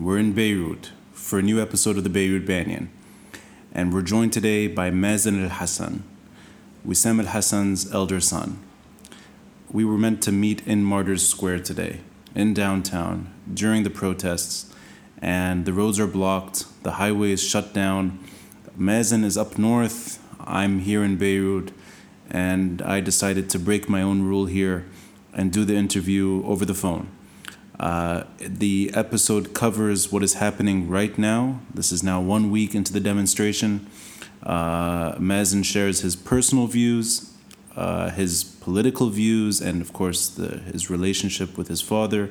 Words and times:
We're 0.00 0.18
in 0.18 0.32
Beirut 0.32 0.92
for 1.12 1.40
a 1.40 1.42
new 1.42 1.60
episode 1.60 1.96
of 1.96 2.04
the 2.04 2.08
Beirut 2.08 2.46
Banyan, 2.46 2.88
and 3.72 3.92
we're 3.92 4.02
joined 4.02 4.32
today 4.32 4.68
by 4.68 4.92
Mazen 4.92 5.42
Al 5.42 5.48
Hassan, 5.48 6.04
Wissam 6.86 7.18
Al 7.18 7.32
Hassan's 7.32 7.92
elder 7.92 8.20
son. 8.20 8.60
We 9.72 9.84
were 9.84 9.98
meant 9.98 10.22
to 10.22 10.30
meet 10.30 10.64
in 10.64 10.84
Martyrs 10.84 11.26
Square 11.26 11.64
today, 11.64 11.98
in 12.32 12.54
downtown, 12.54 13.34
during 13.52 13.82
the 13.82 13.90
protests, 13.90 14.72
and 15.20 15.64
the 15.64 15.72
roads 15.72 15.98
are 15.98 16.06
blocked, 16.06 16.66
the 16.84 16.92
highway 16.92 17.32
is 17.32 17.42
shut 17.42 17.74
down. 17.74 18.20
Mazen 18.78 19.24
is 19.24 19.36
up 19.36 19.58
north, 19.58 20.24
I'm 20.38 20.78
here 20.78 21.02
in 21.02 21.16
Beirut, 21.16 21.72
and 22.30 22.82
I 22.82 23.00
decided 23.00 23.50
to 23.50 23.58
break 23.58 23.88
my 23.88 24.02
own 24.02 24.22
rule 24.22 24.46
here 24.46 24.86
and 25.34 25.52
do 25.52 25.64
the 25.64 25.74
interview 25.74 26.44
over 26.46 26.64
the 26.64 26.72
phone. 26.72 27.08
Uh, 27.78 28.24
the 28.40 28.90
episode 28.94 29.54
covers 29.54 30.10
what 30.10 30.22
is 30.22 30.34
happening 30.34 30.88
right 30.88 31.16
now. 31.16 31.60
This 31.72 31.92
is 31.92 32.02
now 32.02 32.20
one 32.20 32.50
week 32.50 32.74
into 32.74 32.92
the 32.92 33.00
demonstration. 33.00 33.86
Uh, 34.42 35.12
Mazen 35.14 35.64
shares 35.64 36.00
his 36.00 36.16
personal 36.16 36.66
views, 36.66 37.32
uh, 37.76 38.10
his 38.10 38.42
political 38.42 39.10
views, 39.10 39.60
and 39.60 39.80
of 39.80 39.92
course, 39.92 40.28
the, 40.28 40.58
his 40.58 40.90
relationship 40.90 41.56
with 41.56 41.68
his 41.68 41.80
father. 41.80 42.30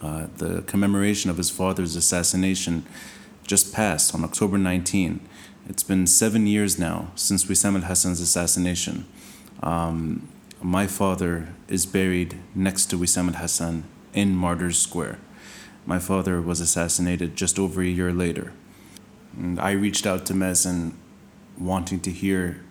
Uh, 0.00 0.28
the 0.36 0.62
commemoration 0.62 1.28
of 1.30 1.36
his 1.36 1.50
father's 1.50 1.96
assassination 1.96 2.86
just 3.46 3.74
passed 3.74 4.14
on 4.14 4.24
October 4.24 4.56
19. 4.56 5.20
It's 5.68 5.82
been 5.82 6.06
seven 6.06 6.46
years 6.46 6.78
now 6.78 7.10
since 7.16 7.44
Wissam 7.44 7.74
al 7.74 7.88
Hassan's 7.88 8.20
assassination. 8.20 9.06
Um, 9.62 10.28
my 10.62 10.86
father 10.86 11.48
is 11.68 11.84
buried 11.84 12.36
next 12.54 12.86
to 12.86 12.96
Wissam 12.96 13.28
al 13.28 13.40
Hassan 13.40 13.84
in 14.12 14.34
Martyrs 14.34 14.78
Square. 14.78 15.18
My 15.86 15.98
father 15.98 16.40
was 16.40 16.60
assassinated 16.60 17.36
just 17.36 17.58
over 17.58 17.80
a 17.80 17.86
year 17.86 18.12
later. 18.12 18.52
And 19.36 19.58
I 19.58 19.72
reached 19.72 20.06
out 20.06 20.26
to 20.26 20.34
Mazen 20.34 20.92
wanting 21.58 22.00
to 22.00 22.10
hear 22.10 22.62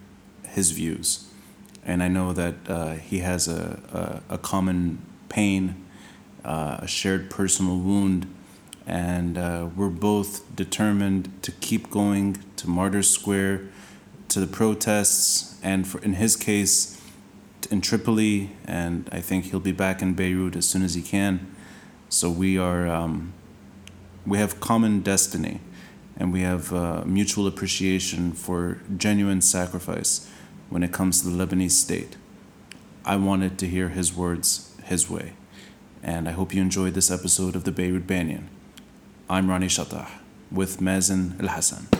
his 0.43 0.71
views. 0.71 1.27
And 1.85 2.03
I 2.03 2.07
know 2.07 2.33
that 2.33 2.55
uh, 2.67 2.93
he 2.93 3.19
has 3.19 3.47
a, 3.47 4.21
a, 4.29 4.35
a 4.35 4.37
common 4.37 5.01
pain, 5.29 5.75
uh, 6.43 6.77
a 6.81 6.87
shared 6.87 7.29
personal 7.29 7.77
wound, 7.77 8.27
and 8.85 9.37
uh, 9.37 9.69
we're 9.75 9.89
both 9.89 10.55
determined 10.55 11.31
to 11.43 11.51
keep 11.51 11.89
going 11.89 12.37
to 12.55 12.69
Martyrs 12.69 13.09
Square, 13.09 13.69
to 14.29 14.39
the 14.39 14.47
protests, 14.47 15.59
and 15.63 15.87
for, 15.87 16.01
in 16.01 16.13
his 16.13 16.35
case, 16.35 16.96
in 17.71 17.81
Tripoli, 17.81 18.51
and 18.65 19.09
I 19.11 19.19
think 19.19 19.45
he'll 19.45 19.59
be 19.59 19.71
back 19.71 20.01
in 20.01 20.13
Beirut 20.13 20.55
as 20.55 20.67
soon 20.67 20.83
as 20.83 20.93
he 20.93 21.01
can. 21.01 21.55
So 22.09 22.29
we 22.29 22.57
are, 22.57 22.87
um, 22.87 23.33
we 24.25 24.37
have 24.37 24.59
common 24.59 25.01
destiny, 25.01 25.59
and 26.17 26.33
we 26.33 26.41
have 26.41 26.73
uh, 26.73 27.03
mutual 27.05 27.47
appreciation 27.47 28.31
for 28.31 28.81
genuine 28.95 29.41
sacrifice 29.41 30.29
when 30.69 30.83
it 30.83 30.91
comes 30.91 31.21
to 31.21 31.29
the 31.29 31.45
Lebanese 31.45 31.71
state. 31.71 32.17
I 33.05 33.15
wanted 33.15 33.57
to 33.59 33.67
hear 33.67 33.89
his 33.89 34.13
words 34.13 34.73
his 34.83 35.09
way, 35.09 35.33
and 36.01 36.27
I 36.27 36.31
hope 36.31 36.53
you 36.53 36.61
enjoyed 36.61 36.93
this 36.93 37.11
episode 37.11 37.55
of 37.55 37.63
the 37.63 37.71
Beirut 37.71 38.07
Banyan. 38.07 38.49
I'm 39.29 39.49
Ronnie 39.49 39.67
Chatah 39.67 40.09
with 40.51 40.79
Mazen 40.79 41.41
El 41.41 41.49
Hassan. 41.49 41.96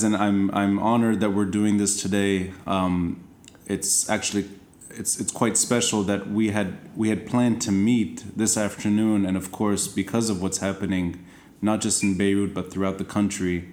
Mazen, 0.00 0.18
I'm 0.18 0.50
I'm 0.52 0.78
honored 0.78 1.20
that 1.20 1.30
we're 1.30 1.44
doing 1.44 1.76
this 1.78 2.00
today. 2.00 2.52
Um, 2.66 3.22
it's 3.66 4.08
actually 4.08 4.48
it's 4.90 5.20
it's 5.20 5.32
quite 5.32 5.56
special 5.56 6.02
that 6.04 6.30
we 6.30 6.50
had 6.50 6.78
we 6.96 7.10
had 7.10 7.26
planned 7.26 7.60
to 7.62 7.72
meet 7.72 8.24
this 8.36 8.56
afternoon, 8.56 9.26
and 9.26 9.36
of 9.36 9.52
course, 9.52 9.88
because 9.88 10.30
of 10.30 10.40
what's 10.42 10.58
happening, 10.58 11.24
not 11.60 11.80
just 11.80 12.02
in 12.02 12.16
Beirut 12.16 12.54
but 12.54 12.72
throughout 12.72 12.98
the 12.98 13.04
country, 13.04 13.68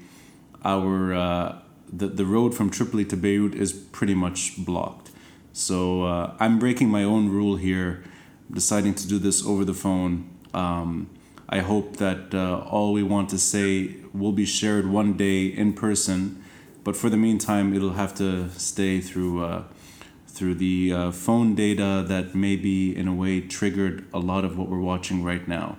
our 0.66 1.14
uh, 1.14 1.60
the 1.92 2.08
the 2.08 2.26
road 2.26 2.54
from 2.54 2.70
Tripoli 2.70 3.06
to 3.06 3.18
Beirut 3.18 3.56
is 3.56 3.72
pretty 3.72 4.16
much 4.16 4.54
blocked. 4.58 5.12
So 5.54 6.04
uh, 6.04 6.36
I'm 6.40 6.60
breaking 6.60 6.90
my 6.90 7.04
own 7.04 7.30
rule 7.30 7.56
here, 7.56 8.04
deciding 8.52 8.96
to 8.96 9.08
do 9.08 9.18
this 9.18 9.46
over 9.46 9.66
the 9.66 9.74
phone. 9.74 10.30
Um, 10.54 11.10
I 11.50 11.60
hope 11.60 11.98
that 11.98 12.34
uh, 12.34 12.60
all 12.70 12.94
we 12.94 13.04
want 13.04 13.30
to 13.30 13.38
say 13.38 13.96
will 14.14 14.34
be 14.34 14.46
shared 14.46 14.88
one 14.88 15.14
day 15.14 15.46
in 15.46 15.74
person, 15.74 16.44
but 16.84 16.96
for 16.96 17.10
the 17.10 17.18
meantime, 17.18 17.74
it'll 17.74 17.94
have 17.94 18.14
to 18.16 18.50
stay 18.52 19.00
through 19.00 19.44
uh, 19.44 19.64
through 20.28 20.56
the 20.56 20.94
uh, 20.94 21.12
phone 21.12 21.56
data 21.56 22.04
that 22.08 22.36
maybe 22.36 22.96
in 22.96 23.08
a 23.08 23.14
way 23.14 23.42
triggered 23.42 24.06
a 24.14 24.20
lot 24.20 24.46
of 24.46 24.58
what 24.58 24.70
we're 24.70 24.80
watching 24.80 25.24
right 25.24 25.48
now. 25.48 25.78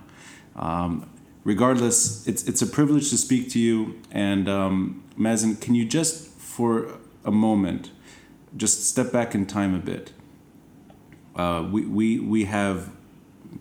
Um, 0.55 1.09
regardless, 1.43 2.27
it's 2.27 2.43
it's 2.43 2.61
a 2.61 2.67
privilege 2.67 3.09
to 3.11 3.17
speak 3.17 3.49
to 3.51 3.59
you. 3.59 4.01
And 4.11 4.49
um, 4.49 5.03
Mazen, 5.17 5.61
can 5.61 5.75
you 5.75 5.85
just 5.85 6.29
for 6.29 6.97
a 7.23 7.31
moment 7.31 7.91
just 8.57 8.87
step 8.87 9.11
back 9.11 9.35
in 9.35 9.45
time 9.45 9.75
a 9.75 9.79
bit? 9.79 10.13
Uh, 11.35 11.65
we, 11.71 11.85
we, 11.85 12.19
we 12.19 12.45
have 12.45 12.89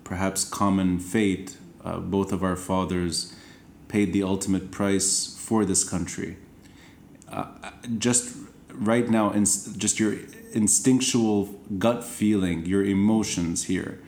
perhaps 0.02 0.44
common 0.44 0.98
fate 0.98 1.56
uh, 1.88 1.98
both 1.98 2.32
of 2.32 2.42
our 2.42 2.56
fathers 2.56 3.34
paid 3.88 4.12
the 4.12 4.22
ultimate 4.22 4.70
price 4.70 5.36
for 5.38 5.64
this 5.64 5.88
country. 5.88 6.36
Uh, 7.28 7.46
just 7.98 8.36
right 8.72 9.08
now, 9.08 9.30
in, 9.30 9.44
just 9.44 9.98
your 9.98 10.14
instinctual 10.52 11.46
gut 11.78 12.04
feeling, 12.04 12.66
your 12.66 12.84
emotions 12.84 13.64
here, 13.64 14.00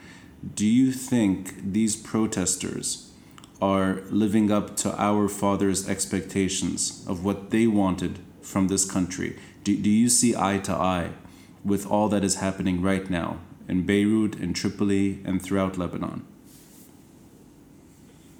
do 0.54 0.66
you 0.66 0.92
think 0.92 1.72
these 1.72 1.96
protesters 1.96 3.12
are 3.60 4.02
living 4.10 4.50
up 4.50 4.76
to 4.76 4.94
our 5.00 5.28
fathers' 5.28 5.88
expectations 5.88 7.04
of 7.06 7.24
what 7.24 7.50
they 7.50 7.66
wanted 7.66 8.18
from 8.42 8.68
this 8.68 8.90
country? 8.90 9.38
Do, 9.64 9.76
do 9.76 9.90
you 9.90 10.08
see 10.08 10.34
eye 10.36 10.58
to 10.58 10.72
eye 10.72 11.10
with 11.64 11.86
all 11.86 12.08
that 12.08 12.24
is 12.24 12.36
happening 12.36 12.80
right 12.80 13.08
now 13.10 13.38
in 13.68 13.84
Beirut, 13.84 14.34
in 14.36 14.54
Tripoli, 14.54 15.20
and 15.24 15.42
throughout 15.42 15.76
Lebanon? 15.76 16.24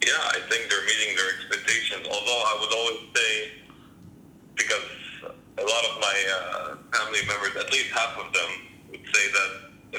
Yeah, 0.02 0.16
I 0.16 0.40
think 0.48 0.70
they're 0.70 0.86
meeting 0.88 1.14
their 1.14 1.30
expectations. 1.36 2.08
Although 2.08 2.42
I 2.50 2.54
would 2.60 2.72
always 2.78 3.00
say, 3.14 3.52
because 4.56 4.86
a 5.58 5.62
lot 5.62 5.84
of 5.90 6.00
my 6.00 6.16
uh, 6.36 6.76
family 6.96 7.20
members, 7.28 7.54
at 7.60 7.70
least 7.70 7.90
half 7.92 8.16
of 8.16 8.32
them, 8.32 8.50
would 8.90 9.04
say 9.04 9.24
that 9.36 9.50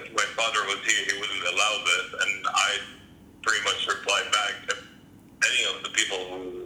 if 0.01 0.05
my 0.17 0.25
father 0.33 0.65
was 0.65 0.81
here, 0.81 1.05
he 1.05 1.13
wouldn't 1.21 1.45
allow 1.53 1.73
this. 1.85 2.07
And 2.25 2.47
I 2.49 2.69
pretty 3.43 3.63
much 3.63 3.87
reply 3.87 4.23
back, 4.33 4.53
if 4.73 4.79
any 5.45 5.61
of 5.69 5.83
the 5.83 5.89
people 5.93 6.17
who 6.33 6.65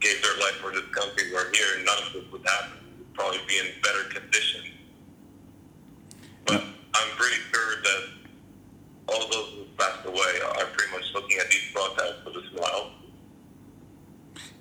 gave 0.00 0.22
their 0.22 0.36
life 0.40 0.56
for 0.64 0.72
this 0.72 0.88
country 0.90 1.32
were 1.32 1.52
here, 1.52 1.84
none 1.84 1.98
of 2.06 2.12
this 2.14 2.24
would 2.32 2.46
happen. 2.48 2.80
We'd 2.96 3.12
probably 3.12 3.40
be 3.46 3.58
in 3.60 3.66
better 3.82 4.04
condition. 4.08 4.72
But 6.46 6.64
I'm 6.94 7.10
pretty 7.20 7.40
sure 7.52 7.82
that 7.82 8.02
all 9.08 9.28
those 9.28 9.48
who 9.52 9.64
passed 9.76 10.06
away 10.06 10.32
are 10.56 10.66
pretty 10.72 10.92
much 10.92 11.12
looking 11.14 11.36
at 11.38 11.50
these 11.50 11.70
protests 11.72 12.24
with 12.24 12.36
a 12.36 12.56
smile. 12.56 12.90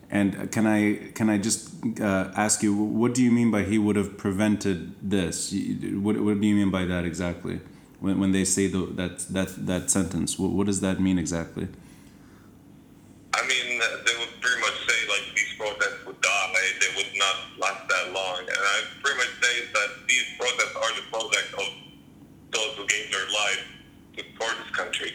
And 0.09 0.51
can 0.51 0.67
I 0.67 1.11
can 1.15 1.29
I 1.29 1.37
just 1.39 1.92
uh, 2.03 2.31
ask 2.35 2.61
you 2.61 2.75
what 2.75 3.13
do 3.13 3.23
you 3.23 3.31
mean 3.31 3.49
by 3.49 3.63
he 3.63 3.77
would 3.77 3.95
have 3.95 4.17
prevented 4.17 4.95
this? 5.01 5.53
What 5.53 6.19
what 6.19 6.39
do 6.41 6.47
you 6.47 6.55
mean 6.55 6.69
by 6.69 6.85
that 6.85 7.05
exactly? 7.05 7.61
When, 7.99 8.19
when 8.19 8.31
they 8.33 8.43
say 8.43 8.67
the, 8.67 8.85
that 8.99 9.19
that 9.29 9.65
that 9.65 9.89
sentence, 9.89 10.37
what, 10.37 10.51
what 10.51 10.67
does 10.67 10.81
that 10.81 10.99
mean 10.99 11.17
exactly? 11.17 11.67
mean, 13.47 13.79
they 13.79 14.15
would 14.19 14.33
pretty 14.41 14.61
much 14.61 14.77
say 14.87 14.99
like 15.09 15.25
these 15.35 15.53
protests 15.57 16.05
would 16.05 16.19
die. 16.21 16.53
They 16.79 16.91
would 16.97 17.11
not 17.15 17.35
last 17.59 17.87
that 17.87 18.13
long. 18.13 18.39
And 18.39 18.63
I 18.73 18.77
pretty 19.01 19.17
much 19.17 19.33
say 19.41 19.55
that 19.73 19.89
these 20.07 20.25
protests 20.37 20.75
are 20.75 20.91
the 20.95 21.05
product 21.11 21.53
of 21.57 21.67
those 22.51 22.77
who 22.77 22.85
gave 22.87 23.11
their 23.11 23.27
life 23.27 23.63
for 24.37 24.49
this 24.55 24.71
country. 24.71 25.13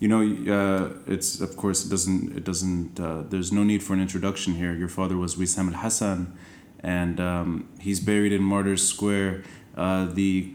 You 0.00 0.08
know, 0.08 0.20
uh, 0.48 0.90
it's 1.06 1.40
of 1.40 1.56
course 1.56 1.84
it 1.84 1.88
doesn't 1.88 2.36
it 2.36 2.44
doesn't. 2.44 2.98
Uh, 2.98 3.22
there's 3.22 3.52
no 3.52 3.64
need 3.64 3.82
for 3.82 3.94
an 3.94 4.00
introduction 4.00 4.54
here. 4.54 4.74
Your 4.74 4.88
father 4.88 5.16
was 5.16 5.36
Wissam 5.36 5.72
Al 5.72 5.80
Hassan, 5.80 6.36
and 6.80 7.20
um, 7.20 7.68
he's 7.80 8.00
buried 8.00 8.32
in 8.32 8.42
Martyrs 8.42 8.86
Square. 8.86 9.44
Uh, 9.76 10.06
the 10.06 10.52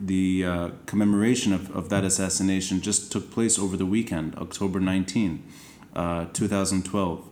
the 0.00 0.44
uh, 0.44 0.70
commemoration 0.86 1.52
of, 1.52 1.70
of 1.74 1.88
that 1.88 2.04
assassination 2.04 2.80
just 2.80 3.12
took 3.12 3.30
place 3.30 3.58
over 3.58 3.76
the 3.76 3.86
weekend, 3.86 4.34
October 4.36 4.80
19, 4.80 5.42
uh, 5.94 6.26
2012. 6.32 7.24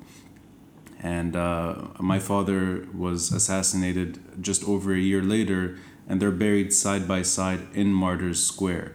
And 1.03 1.35
uh, 1.35 1.89
my 1.99 2.19
father 2.19 2.87
was 2.95 3.33
assassinated 3.33 4.21
just 4.41 4.63
over 4.65 4.95
a 4.95 4.99
year 4.99 5.23
later, 5.23 5.79
and 6.09 6.23
they're 6.23 6.31
buried 6.31 6.73
side 6.73 7.09
by 7.09 7.23
side 7.23 7.67
in 7.75 7.93
Martyrs 7.93 8.43
Square. 8.43 8.95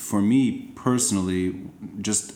For 0.00 0.22
me 0.22 0.72
personally, 0.74 1.60
just 2.00 2.32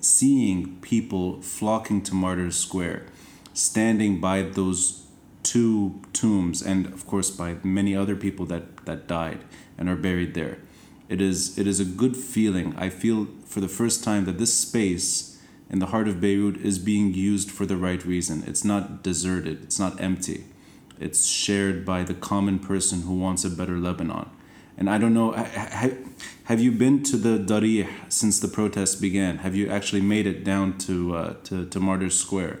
seeing 0.00 0.76
people 0.80 1.40
flocking 1.40 2.02
to 2.02 2.14
Martyrs 2.14 2.56
Square, 2.56 3.06
standing 3.52 4.20
by 4.20 4.42
those 4.42 5.06
two 5.42 6.02
tombs, 6.12 6.62
and 6.62 6.86
of 6.86 7.06
course 7.06 7.30
by 7.30 7.56
many 7.64 7.96
other 7.96 8.16
people 8.16 8.44
that, 8.46 8.84
that 8.84 9.08
died 9.08 9.44
and 9.78 9.88
are 9.88 9.96
buried 9.96 10.34
there. 10.34 10.58
It 11.08 11.20
is, 11.22 11.58
it 11.58 11.66
is 11.66 11.80
a 11.80 11.84
good 11.84 12.16
feeling. 12.16 12.76
I 12.76 12.90
feel 12.90 13.26
for 13.46 13.60
the 13.60 13.66
first 13.80 14.04
time 14.04 14.26
that 14.26 14.38
this 14.38 14.52
space 14.54 15.42
in 15.70 15.78
the 15.78 15.86
heart 15.86 16.06
of 16.06 16.20
Beirut 16.20 16.58
is 16.58 16.78
being 16.78 17.14
used 17.14 17.50
for 17.50 17.64
the 17.64 17.78
right 17.78 18.04
reason. 18.04 18.44
It's 18.46 18.64
not 18.64 19.02
deserted, 19.02 19.64
it's 19.64 19.80
not 19.80 20.00
empty. 20.00 20.44
It's 21.00 21.26
shared 21.26 21.84
by 21.84 22.04
the 22.04 22.14
common 22.14 22.58
person 22.58 23.02
who 23.02 23.18
wants 23.18 23.44
a 23.44 23.50
better 23.50 23.78
Lebanon. 23.78 24.28
And 24.76 24.90
I 24.90 24.98
don't 24.98 25.14
know, 25.14 25.32
have 26.46 26.60
you 26.60 26.72
been 26.72 27.02
to 27.04 27.16
the 27.16 27.38
Darih 27.38 27.88
since 28.08 28.40
the 28.40 28.48
protests 28.48 28.94
began? 28.94 29.38
Have 29.38 29.54
you 29.54 29.68
actually 29.68 30.00
made 30.00 30.26
it 30.26 30.44
down 30.44 30.78
to, 30.78 31.14
uh, 31.14 31.34
to, 31.44 31.66
to 31.66 31.80
Martyrs 31.80 32.18
Square? 32.18 32.60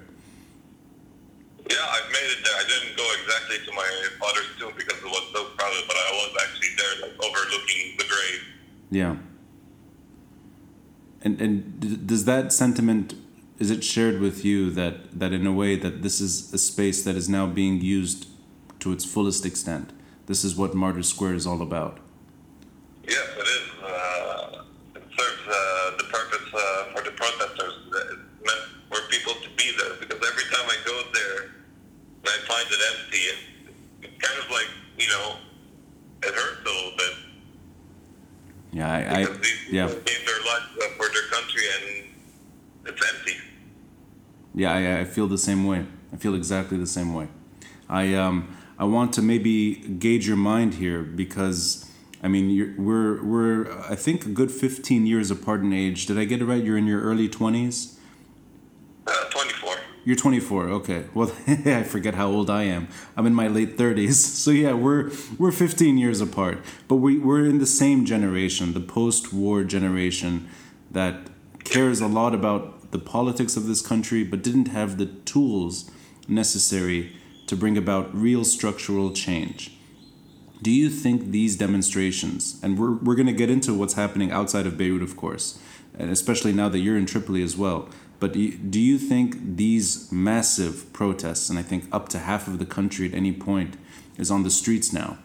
Yeah, 1.70 1.76
I've 1.80 2.10
made 2.12 2.30
it 2.34 2.44
there. 2.44 2.56
I 2.56 2.64
didn't 2.68 2.96
go 2.96 3.06
exactly 3.20 3.56
to 3.66 3.72
my 3.72 3.90
father's 4.20 4.50
tomb 4.58 4.72
because 4.76 4.98
it 4.98 5.04
was 5.04 5.24
so 5.32 5.44
crowded, 5.56 5.84
but 5.86 5.96
I 5.96 6.10
was 6.12 6.36
actually 6.42 6.68
there, 6.76 7.08
like 7.08 7.24
overlooking 7.24 7.96
the 7.98 8.04
grave. 8.04 8.42
Yeah. 8.90 9.16
And 11.22 11.40
and 11.40 12.06
does 12.06 12.24
that 12.24 12.52
sentiment 12.52 13.14
is 13.58 13.70
it 13.70 13.82
shared 13.82 14.20
with 14.20 14.44
you 14.44 14.70
that 14.70 15.18
that 15.18 15.32
in 15.32 15.46
a 15.46 15.52
way 15.52 15.76
that 15.76 16.02
this 16.02 16.20
is 16.20 16.52
a 16.52 16.58
space 16.58 17.02
that 17.04 17.16
is 17.16 17.28
now 17.28 17.46
being 17.46 17.80
used 17.80 18.28
to 18.80 18.92
its 18.92 19.04
fullest 19.04 19.44
extent? 19.46 19.92
This 20.26 20.44
is 20.44 20.56
what 20.56 20.74
Martyrs 20.74 21.08
Square 21.08 21.34
is 21.34 21.46
all 21.46 21.62
about. 21.62 21.98
Yes, 23.06 23.28
it 23.38 23.48
is. 23.56 23.66
Uh, 23.82 24.62
it 24.96 25.02
serves 25.16 25.42
uh, 25.48 25.96
the 25.96 26.04
purpose 26.04 26.48
uh, 26.52 26.84
for 26.92 27.02
the 27.04 27.12
protesters. 27.12 27.74
It's 27.86 28.46
meant 28.46 28.64
for 28.90 29.00
people 29.08 29.34
to 29.34 29.48
be 29.56 29.72
there 29.78 29.94
because 30.00 30.20
every 30.30 30.46
time 30.50 30.66
I 30.66 30.76
go 30.84 31.02
there 31.14 31.42
and 31.42 32.26
I 32.26 32.38
find 32.46 32.66
it 32.68 32.80
empty, 32.92 33.18
it, 33.18 33.38
it's 34.02 34.26
kind 34.26 34.38
of 34.44 34.50
like 34.50 34.68
you 34.98 35.08
know, 35.08 35.36
it 36.22 36.34
hurts 36.34 36.60
a 36.60 36.68
little 36.68 36.96
bit. 36.96 37.14
Yeah, 38.72 38.92
I, 38.92 38.98
I 38.98 39.20
yeah. 39.70 39.86
Gave 39.86 40.26
their 40.26 40.42
lives 40.44 40.66
for 40.96 41.08
their 41.08 41.28
country, 41.30 41.62
and 41.74 42.06
it's 42.86 43.16
empty. 43.16 43.36
Yeah, 44.56 44.72
I, 44.72 45.00
I 45.00 45.04
feel 45.04 45.28
the 45.28 45.38
same 45.38 45.66
way. 45.66 45.86
I 46.12 46.16
feel 46.16 46.34
exactly 46.34 46.78
the 46.78 46.86
same 46.86 47.14
way. 47.14 47.28
I 47.88 48.14
um 48.14 48.56
I 48.78 48.84
want 48.84 49.12
to 49.14 49.22
maybe 49.22 49.74
gauge 49.74 50.26
your 50.26 50.36
mind 50.36 50.74
here 50.74 51.02
because 51.02 51.88
I 52.22 52.28
mean 52.28 52.74
we're 52.78 53.22
we're 53.22 53.70
I 53.82 53.94
think 53.94 54.24
a 54.24 54.30
good 54.30 54.50
fifteen 54.50 55.06
years 55.06 55.30
apart 55.30 55.60
in 55.60 55.72
age. 55.72 56.06
Did 56.06 56.18
I 56.18 56.24
get 56.24 56.40
it 56.40 56.46
right? 56.46 56.64
You're 56.64 56.78
in 56.78 56.86
your 56.86 57.02
early 57.02 57.28
twenties. 57.28 57.98
Uh, 59.06 59.12
Twenty 59.30 59.52
four. 59.52 59.76
You're 60.04 60.14
24. 60.16 60.68
Okay. 60.68 61.04
Well, 61.14 61.32
I 61.48 61.82
forget 61.82 62.14
how 62.14 62.28
old 62.28 62.48
I 62.48 62.62
am. 62.62 62.86
I'm 63.16 63.26
in 63.26 63.34
my 63.34 63.48
late 63.48 63.76
30s. 63.76 64.14
So 64.44 64.52
yeah, 64.52 64.72
we're 64.72 65.10
we're 65.36 65.50
15 65.52 65.98
years 65.98 66.20
apart. 66.20 66.58
But 66.88 66.96
we 66.96 67.18
we're 67.18 67.44
in 67.44 67.58
the 67.58 67.66
same 67.66 68.04
generation, 68.04 68.72
the 68.72 68.80
post-war 68.80 69.64
generation 69.64 70.48
that 70.92 71.28
cares 71.64 72.00
a 72.00 72.06
lot 72.06 72.34
about 72.34 72.75
the 72.96 73.04
politics 73.04 73.58
of 73.58 73.66
this 73.66 73.86
country 73.86 74.24
but 74.24 74.42
didn't 74.42 74.68
have 74.68 74.96
the 74.96 75.04
tools 75.04 75.90
necessary 76.26 77.14
to 77.46 77.54
bring 77.54 77.76
about 77.76 78.14
real 78.14 78.42
structural 78.42 79.12
change. 79.12 79.76
Do 80.62 80.70
you 80.70 80.88
think 80.88 81.30
these 81.30 81.56
demonstrations, 81.56 82.58
and 82.62 82.78
we're, 82.78 82.92
we're 82.92 83.14
going 83.14 83.26
to 83.26 83.34
get 83.34 83.50
into 83.50 83.74
what's 83.74 83.92
happening 83.92 84.32
outside 84.32 84.66
of 84.66 84.78
Beirut, 84.78 85.02
of 85.02 85.14
course, 85.14 85.58
and 85.98 86.10
especially 86.10 86.54
now 86.54 86.70
that 86.70 86.78
you're 86.78 86.96
in 86.96 87.04
Tripoli 87.04 87.42
as 87.42 87.54
well, 87.54 87.90
but 88.18 88.32
do 88.32 88.40
you, 88.40 88.56
do 88.56 88.80
you 88.80 88.96
think 88.96 89.56
these 89.56 90.10
massive 90.10 90.90
protests, 90.94 91.50
and 91.50 91.58
I 91.58 91.62
think 91.62 91.84
up 91.92 92.08
to 92.10 92.18
half 92.20 92.48
of 92.48 92.58
the 92.58 92.64
country 92.64 93.06
at 93.06 93.14
any 93.14 93.32
point 93.32 93.76
is 94.16 94.30
on 94.30 94.42
the 94.42 94.50
streets 94.50 94.90
now, 94.90 95.18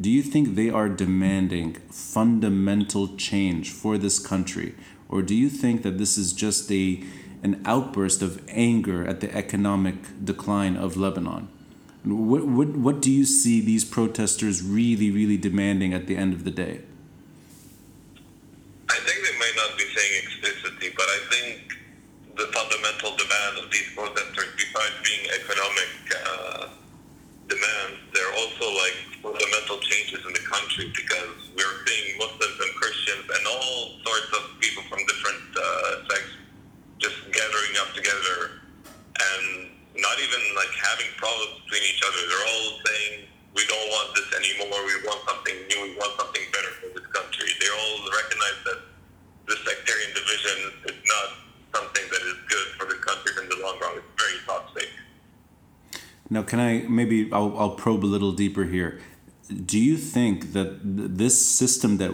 do 0.00 0.08
you 0.08 0.22
think 0.22 0.54
they 0.54 0.70
are 0.70 0.88
demanding 0.88 1.74
fundamental 1.90 3.16
change 3.16 3.72
for 3.72 3.98
this 3.98 4.20
country? 4.20 4.76
Or 5.08 5.22
do 5.22 5.34
you 5.34 5.48
think 5.48 5.82
that 5.82 5.98
this 5.98 6.18
is 6.18 6.32
just 6.32 6.70
a, 6.70 7.02
an 7.42 7.62
outburst 7.64 8.22
of 8.22 8.42
anger 8.48 9.06
at 9.06 9.20
the 9.20 9.34
economic 9.34 10.24
decline 10.24 10.76
of 10.76 10.96
Lebanon? 10.96 11.48
What, 12.04 12.46
what, 12.46 12.68
what 12.68 13.00
do 13.00 13.10
you 13.10 13.24
see 13.24 13.60
these 13.60 13.84
protesters 13.84 14.62
really, 14.62 15.10
really 15.10 15.36
demanding 15.36 15.92
at 15.92 16.06
the 16.06 16.16
end 16.16 16.32
of 16.32 16.44
the 16.44 16.50
day? 16.50 16.80
I 18.88 18.96
think 18.96 19.18
they 19.24 19.38
may 19.38 19.52
not 19.56 19.76
be 19.76 19.84
saying 19.84 20.22
explicitly, 20.24 20.90
but 20.96 21.04
I 21.04 21.20
think 21.30 21.78
the 22.36 22.46
fundamental 22.54 23.16
demand 23.16 23.64
of 23.64 23.70
these 23.70 23.92
protesters, 23.94 24.48
besides 24.56 24.94
being 25.02 25.26
economic 25.42 25.90
uh, 26.16 26.68
demands, 27.48 27.98
they're 28.14 28.34
also 28.38 28.64
like 28.78 28.96
fundamental 29.20 29.78
changes 29.82 30.24
in 30.24 30.32
the 30.32 30.44
country 30.46 30.92
because 30.94 31.50
we're 31.52 31.76
seeing 31.84 32.16
Muslims 32.16 32.58
and 32.62 32.72
Christians 32.78 33.26
and 33.26 33.42
all 33.44 33.98
sorts 34.06 34.30
of 34.38 34.42
people 34.62 34.82
from 34.86 35.02
different 35.04 35.44
uh, 35.52 36.06
sects 36.08 36.32
just 37.02 37.18
gathering 37.34 37.74
up 37.82 37.90
together 37.92 38.62
and 39.18 39.74
not 39.98 40.16
even 40.22 40.42
like 40.54 40.70
having 40.78 41.10
problems 41.18 41.58
between 41.66 41.84
each 41.90 42.02
other. 42.06 42.20
They're 42.30 42.48
all 42.48 42.70
saying 42.86 43.12
we 43.54 43.62
don't 43.66 43.88
want 43.90 44.08
this 44.14 44.28
anymore. 44.38 44.78
We 44.86 44.94
want 45.02 45.20
something 45.26 45.56
new. 45.66 45.80
We 45.90 45.94
want 45.98 46.14
something 46.14 46.44
better 46.54 46.72
for 46.78 46.88
this 46.94 47.06
country. 47.10 47.50
They 47.58 47.70
all 47.74 47.96
recognize 48.06 48.58
that 48.70 48.78
the 49.50 49.56
sectarian 49.66 50.12
division 50.14 50.58
is 50.94 50.98
not 51.02 51.28
something 51.74 52.06
that 52.06 52.22
is 52.22 52.38
good 52.46 52.68
for 52.78 52.86
the 52.86 52.98
country 53.02 53.34
in 53.42 53.48
the 53.50 53.58
long 53.62 53.78
run. 53.82 53.98
It's 53.98 54.14
very 54.14 54.38
toxic. 54.46 54.88
Now, 56.30 56.42
can 56.42 56.60
I 56.60 56.86
maybe 57.00 57.18
I'll, 57.32 57.54
I'll 57.60 57.76
probe 57.84 58.04
a 58.04 58.10
little 58.14 58.32
deeper 58.32 58.64
here? 58.64 59.00
Do 59.72 59.78
you 59.78 59.96
think 59.96 60.52
that 60.52 60.68
this 61.22 61.36
system 61.60 61.96
that 62.02 62.12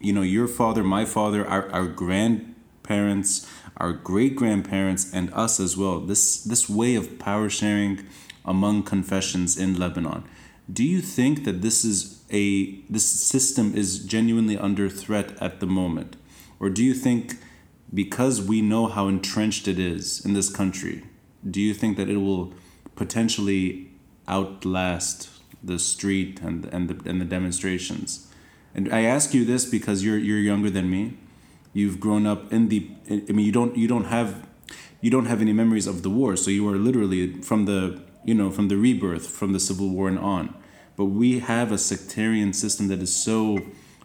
you 0.00 0.12
know 0.16 0.26
your 0.36 0.48
father, 0.48 0.82
my 0.98 1.04
father, 1.16 1.46
our, 1.46 1.70
our 1.70 1.86
grandparents, 1.86 3.30
our 3.76 3.92
great 3.92 4.34
grandparents, 4.34 5.02
and 5.12 5.32
us 5.44 5.60
as 5.66 5.76
well, 5.76 5.96
this 6.00 6.42
this 6.42 6.68
way 6.68 6.92
of 7.00 7.18
power 7.28 7.48
sharing 7.48 7.94
among 8.44 8.82
confessions 8.94 9.56
in 9.64 9.78
Lebanon, 9.78 10.24
do 10.78 10.84
you 10.94 11.00
think 11.00 11.44
that 11.44 11.62
this 11.66 11.84
is 11.84 12.24
a 12.30 12.80
this 12.96 13.08
system 13.32 13.66
is 13.82 14.04
genuinely 14.14 14.58
under 14.58 14.88
threat 14.88 15.28
at 15.46 15.60
the 15.60 15.70
moment, 15.80 16.16
or 16.58 16.68
do 16.78 16.82
you 16.82 16.94
think 16.94 17.36
because 17.94 18.40
we 18.40 18.62
know 18.62 18.86
how 18.86 19.06
entrenched 19.06 19.68
it 19.68 19.78
is 19.78 20.24
in 20.24 20.32
this 20.32 20.50
country, 20.60 21.04
do 21.48 21.60
you 21.60 21.74
think 21.74 21.96
that 21.98 22.08
it 22.08 22.16
will 22.16 22.52
potentially 22.96 23.91
outlast 24.28 25.28
the 25.62 25.78
street 25.78 26.40
and 26.40 26.64
and 26.66 26.88
the 26.88 27.08
and 27.08 27.20
the 27.20 27.24
demonstrations? 27.24 28.28
And 28.74 28.92
I 28.92 29.02
ask 29.02 29.34
you 29.34 29.44
this 29.44 29.64
because 29.64 30.04
you're 30.04 30.18
you're 30.18 30.38
younger 30.38 30.70
than 30.70 30.90
me. 30.90 31.18
You've 31.72 32.00
grown 32.00 32.26
up 32.26 32.52
in 32.52 32.68
the. 32.68 32.90
I 33.08 33.32
mean, 33.32 33.46
you 33.46 33.52
don't 33.52 33.76
you 33.76 33.88
don't 33.88 34.04
have 34.04 34.46
you 35.00 35.10
don't 35.10 35.26
have 35.26 35.40
any 35.40 35.52
memories 35.52 35.86
of 35.86 36.02
the 36.02 36.10
war, 36.10 36.36
so 36.36 36.50
you 36.50 36.66
are 36.68 36.76
literally 36.76 37.40
from 37.42 37.66
the 37.66 38.00
you 38.24 38.34
know 38.34 38.50
from 38.50 38.68
the 38.68 38.76
rebirth 38.76 39.26
from 39.26 39.52
the 39.52 39.60
civil 39.60 39.88
war 39.88 40.08
and 40.08 40.18
on. 40.18 40.54
But 40.96 41.06
we 41.06 41.40
have 41.40 41.72
a 41.72 41.78
sectarian 41.78 42.52
system 42.52 42.88
that 42.88 43.00
is 43.02 43.14
so 43.14 43.60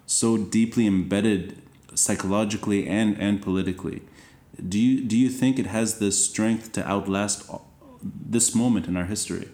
so 0.06 0.36
deeply 0.36 0.86
embedded 0.86 1.62
psychologically 1.94 2.86
and 2.86 3.18
and 3.18 3.40
politically. 3.40 4.02
Do 4.68 4.78
you 4.78 5.04
do 5.04 5.16
you 5.16 5.28
think 5.28 5.58
it 5.58 5.66
has 5.66 5.98
the 5.98 6.10
strength 6.10 6.72
to 6.72 6.86
outlast 6.86 7.48
this 8.02 8.54
moment 8.54 8.86
in 8.86 8.96
our 8.96 9.04
history? 9.04 9.48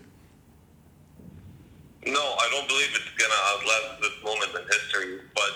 No, 2.06 2.20
I 2.20 2.46
don't 2.52 2.68
believe 2.68 2.92
it's 2.92 3.12
gonna 3.16 3.40
outlast 3.56 4.02
this 4.02 4.16
moment 4.22 4.52
in 4.52 4.64
history. 4.68 5.24
But 5.34 5.52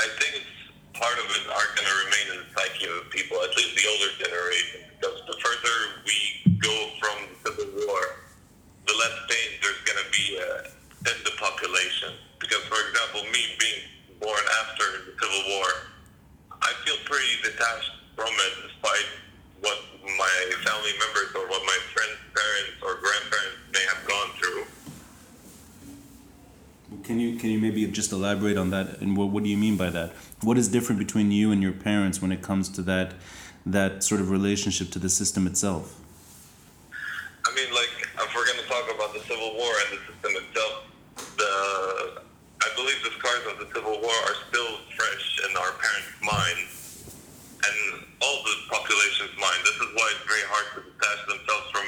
I 0.00 0.08
think 0.16 0.40
it's 0.40 0.60
part 0.96 1.16
of 1.20 1.28
it. 1.28 1.44
Our 1.52 1.66
going 1.76 1.88
to 1.88 1.96
remain 2.08 2.26
in 2.32 2.36
the 2.44 2.48
psyche 2.56 2.88
of 2.88 3.08
people, 3.12 3.36
at 3.44 3.52
least 3.56 3.76
the 3.76 3.84
older 3.84 4.12
generation. 4.16 4.80
Because 4.96 5.20
the 5.28 5.36
further 5.36 5.76
we 6.08 6.16
go 6.60 6.72
from 6.96 7.16
the 7.28 7.36
Civil 7.52 7.68
War, 7.84 8.24
the 8.88 8.94
less 8.96 9.16
pain 9.28 9.48
there's 9.60 9.80
going 9.84 10.00
to 10.00 10.08
be 10.08 10.40
uh, 10.40 11.08
in 11.12 11.18
the 11.28 11.36
population. 11.36 12.16
Because, 12.40 12.64
for 12.68 12.80
example, 12.88 13.28
me 13.28 13.44
being 13.60 13.84
born 14.20 14.44
after 14.64 15.08
the 15.08 15.12
Civil 15.20 15.44
War, 15.56 15.68
I 16.64 16.72
feel 16.88 16.96
pretty 17.04 17.36
detached 17.44 17.92
from 18.16 18.32
it, 18.32 18.52
despite 18.64 19.08
what 19.60 19.76
my 20.04 20.32
family 20.64 20.96
members 20.96 21.36
or 21.36 21.44
what 21.48 21.60
my 21.68 21.80
friends' 21.92 22.20
parents 22.32 22.76
or 22.80 22.96
grandparents 23.04 23.60
may 23.72 23.84
have 23.84 24.00
gone 24.08 24.30
through. 24.40 24.64
Can 27.04 27.20
you 27.20 27.38
can 27.38 27.50
you 27.50 27.58
maybe 27.58 27.86
just 27.86 28.10
elaborate 28.12 28.56
on 28.56 28.70
that? 28.70 28.98
And 29.00 29.16
what 29.16 29.30
what 29.30 29.44
do 29.44 29.50
you 29.50 29.56
mean 29.56 29.76
by 29.76 29.90
that? 29.90 30.12
What 30.42 30.58
is 30.58 30.68
different 30.68 30.98
between 30.98 31.30
you 31.30 31.52
and 31.52 31.62
your 31.62 31.72
parents 31.72 32.20
when 32.20 32.32
it 32.32 32.42
comes 32.42 32.68
to 32.70 32.82
that 32.82 33.14
that 33.64 34.02
sort 34.02 34.20
of 34.20 34.30
relationship 34.30 34.90
to 34.90 34.98
the 34.98 35.08
system 35.08 35.46
itself? 35.46 36.00
I 37.46 37.54
mean, 37.54 37.70
like, 37.72 37.94
if 38.02 38.34
we're 38.34 38.46
going 38.46 38.58
to 38.58 38.68
talk 38.68 38.84
about 38.94 39.14
the 39.14 39.20
Civil 39.20 39.54
War 39.54 39.72
and 39.86 39.98
the 39.98 40.02
system 40.12 40.32
itself, 40.42 40.74
the 41.38 42.22
I 42.60 42.68
believe 42.74 42.98
the 43.06 43.14
scars 43.18 43.44
of 43.54 43.56
the 43.62 43.68
Civil 43.72 43.96
War 44.02 44.16
are 44.26 44.38
still 44.50 44.82
fresh 44.98 45.40
in 45.48 45.56
our 45.56 45.72
parents' 45.78 46.18
minds 46.20 46.80
and 47.64 48.04
all 48.20 48.38
the 48.44 48.56
population's 48.68 49.34
mind. 49.38 49.58
This 49.64 49.78
is 49.78 49.90
why 49.94 50.06
it's 50.12 50.26
very 50.26 50.46
hard 50.50 50.66
to 50.74 50.78
detach 50.90 51.20
themselves 51.28 51.66
from 51.70 51.86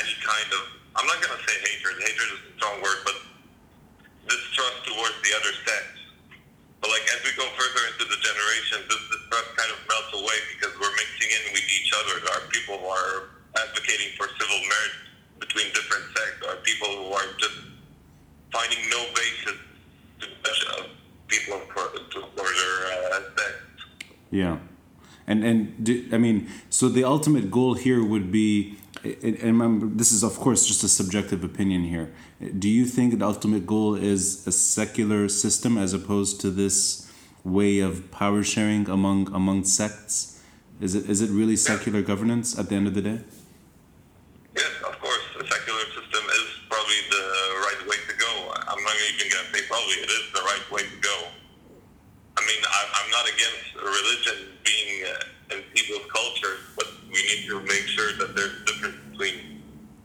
any 0.00 0.14
kind 0.24 0.48
of, 0.56 0.62
I'm 0.96 1.06
not 1.06 1.20
going 1.20 1.34
to 1.36 1.42
say 1.44 1.54
hatred, 1.60 1.94
hatred 2.02 2.28
is 2.34 2.40
a 2.48 2.52
strong 2.58 2.82
word, 2.82 2.98
but 3.04 3.16
distrust 4.28 4.78
towards 4.86 5.16
the 5.22 5.32
other 5.36 5.52
sects. 5.66 6.00
But 6.80 6.90
like 6.90 7.06
as 7.14 7.20
we 7.22 7.30
go 7.38 7.46
further 7.54 7.82
into 7.94 8.04
the 8.10 8.18
generations, 8.18 8.84
this 8.90 9.04
distrust 9.14 9.50
kind 9.54 9.70
of 9.70 9.78
melts 9.86 10.12
away 10.18 10.38
because 10.54 10.74
we're 10.78 10.94
mixing 10.98 11.30
in 11.30 11.42
with 11.54 11.66
each 11.70 11.90
other. 11.94 12.14
There 12.26 12.34
are 12.34 12.46
people 12.50 12.76
who 12.82 12.90
are 12.90 13.14
advocating 13.54 14.10
for 14.18 14.26
civil 14.34 14.60
marriage 14.66 14.98
between 15.38 15.66
different 15.74 16.04
sects. 16.10 16.36
There 16.42 16.50
are 16.50 16.62
people 16.66 16.90
who 16.90 17.08
are 17.14 17.28
just 17.38 17.58
finding 18.50 18.82
no 18.90 19.00
basis 19.14 19.58
to 20.20 20.26
judge 20.42 20.90
people 21.28 21.58
for, 21.72 21.86
for 22.36 22.48
their 22.50 22.74
uh, 22.92 23.20
sects. 23.36 23.84
Yeah, 24.30 24.58
and 25.26 25.44
and 25.44 25.84
do, 25.84 26.08
I 26.12 26.18
mean, 26.18 26.48
so 26.70 26.88
the 26.88 27.04
ultimate 27.04 27.50
goal 27.50 27.74
here 27.74 28.02
would 28.04 28.32
be, 28.32 28.78
and 29.04 29.40
remember, 29.42 29.86
this 29.86 30.12
is 30.12 30.22
of 30.22 30.36
course 30.38 30.66
just 30.66 30.82
a 30.84 30.88
subjective 30.88 31.44
opinion 31.44 31.84
here. 31.84 32.12
Do 32.42 32.68
you 32.68 32.86
think 32.86 33.20
the 33.20 33.24
ultimate 33.24 33.66
goal 33.66 33.94
is 33.94 34.44
a 34.48 34.52
secular 34.52 35.28
system 35.28 35.78
as 35.78 35.94
opposed 35.94 36.40
to 36.40 36.50
this 36.50 37.08
way 37.44 37.78
of 37.78 38.10
power 38.10 38.42
sharing 38.42 38.88
among 38.88 39.32
among 39.32 39.62
sects? 39.62 40.42
Is 40.80 40.96
it 40.96 41.08
is 41.08 41.20
it 41.20 41.30
really 41.30 41.54
secular 41.54 42.02
governance 42.02 42.58
at 42.58 42.68
the 42.68 42.74
end 42.74 42.88
of 42.88 42.94
the 42.94 43.02
day? 43.02 43.20
Yes, 44.56 44.72
of 44.84 44.98
course. 44.98 45.22
A 45.38 45.46
secular 45.46 45.86
system 45.94 46.24
is 46.34 46.48
probably 46.68 47.00
the 47.10 47.24
right 47.62 47.82
way 47.86 47.96
to 48.10 48.14
go. 48.18 48.32
I'm 48.50 48.82
not 48.82 48.96
even 49.06 49.30
going 49.30 49.46
to 49.46 49.52
say 49.54 49.62
probably. 49.68 49.94
It 50.02 50.10
is 50.10 50.26
the 50.34 50.42
right 50.42 50.66
way 50.72 50.82
to 50.82 50.98
go. 50.98 51.16
I 52.36 52.40
mean, 52.42 52.62
I'm 52.66 53.10
not 53.14 53.26
against 53.30 53.70
religion 53.78 54.50
being 54.66 55.06
uh, 55.06 55.54
in 55.54 55.62
people's 55.78 56.10
cultures, 56.10 56.58
but 56.74 56.90
we 57.06 57.22
need 57.22 57.46
to 57.46 57.62
make 57.62 57.86
sure 57.86 58.10
that 58.18 58.34
there's 58.34 58.50
a 58.50 58.64
difference 58.66 58.98
between 59.12 59.61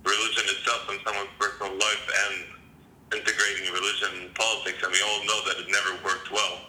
religion 0.07 0.45
itself 0.47 0.89
and 0.89 0.99
someone's 1.05 1.35
personal 1.39 1.73
life 1.73 2.05
and 2.23 3.19
integrating 3.19 3.73
religion 3.73 4.09
and 4.21 4.35
politics. 4.35 4.79
And 4.83 4.91
we 4.91 5.01
all 5.01 5.21
know 5.25 5.39
that 5.47 5.55
it 5.59 5.67
never 5.69 5.91
worked 6.03 6.31
well. 6.31 6.59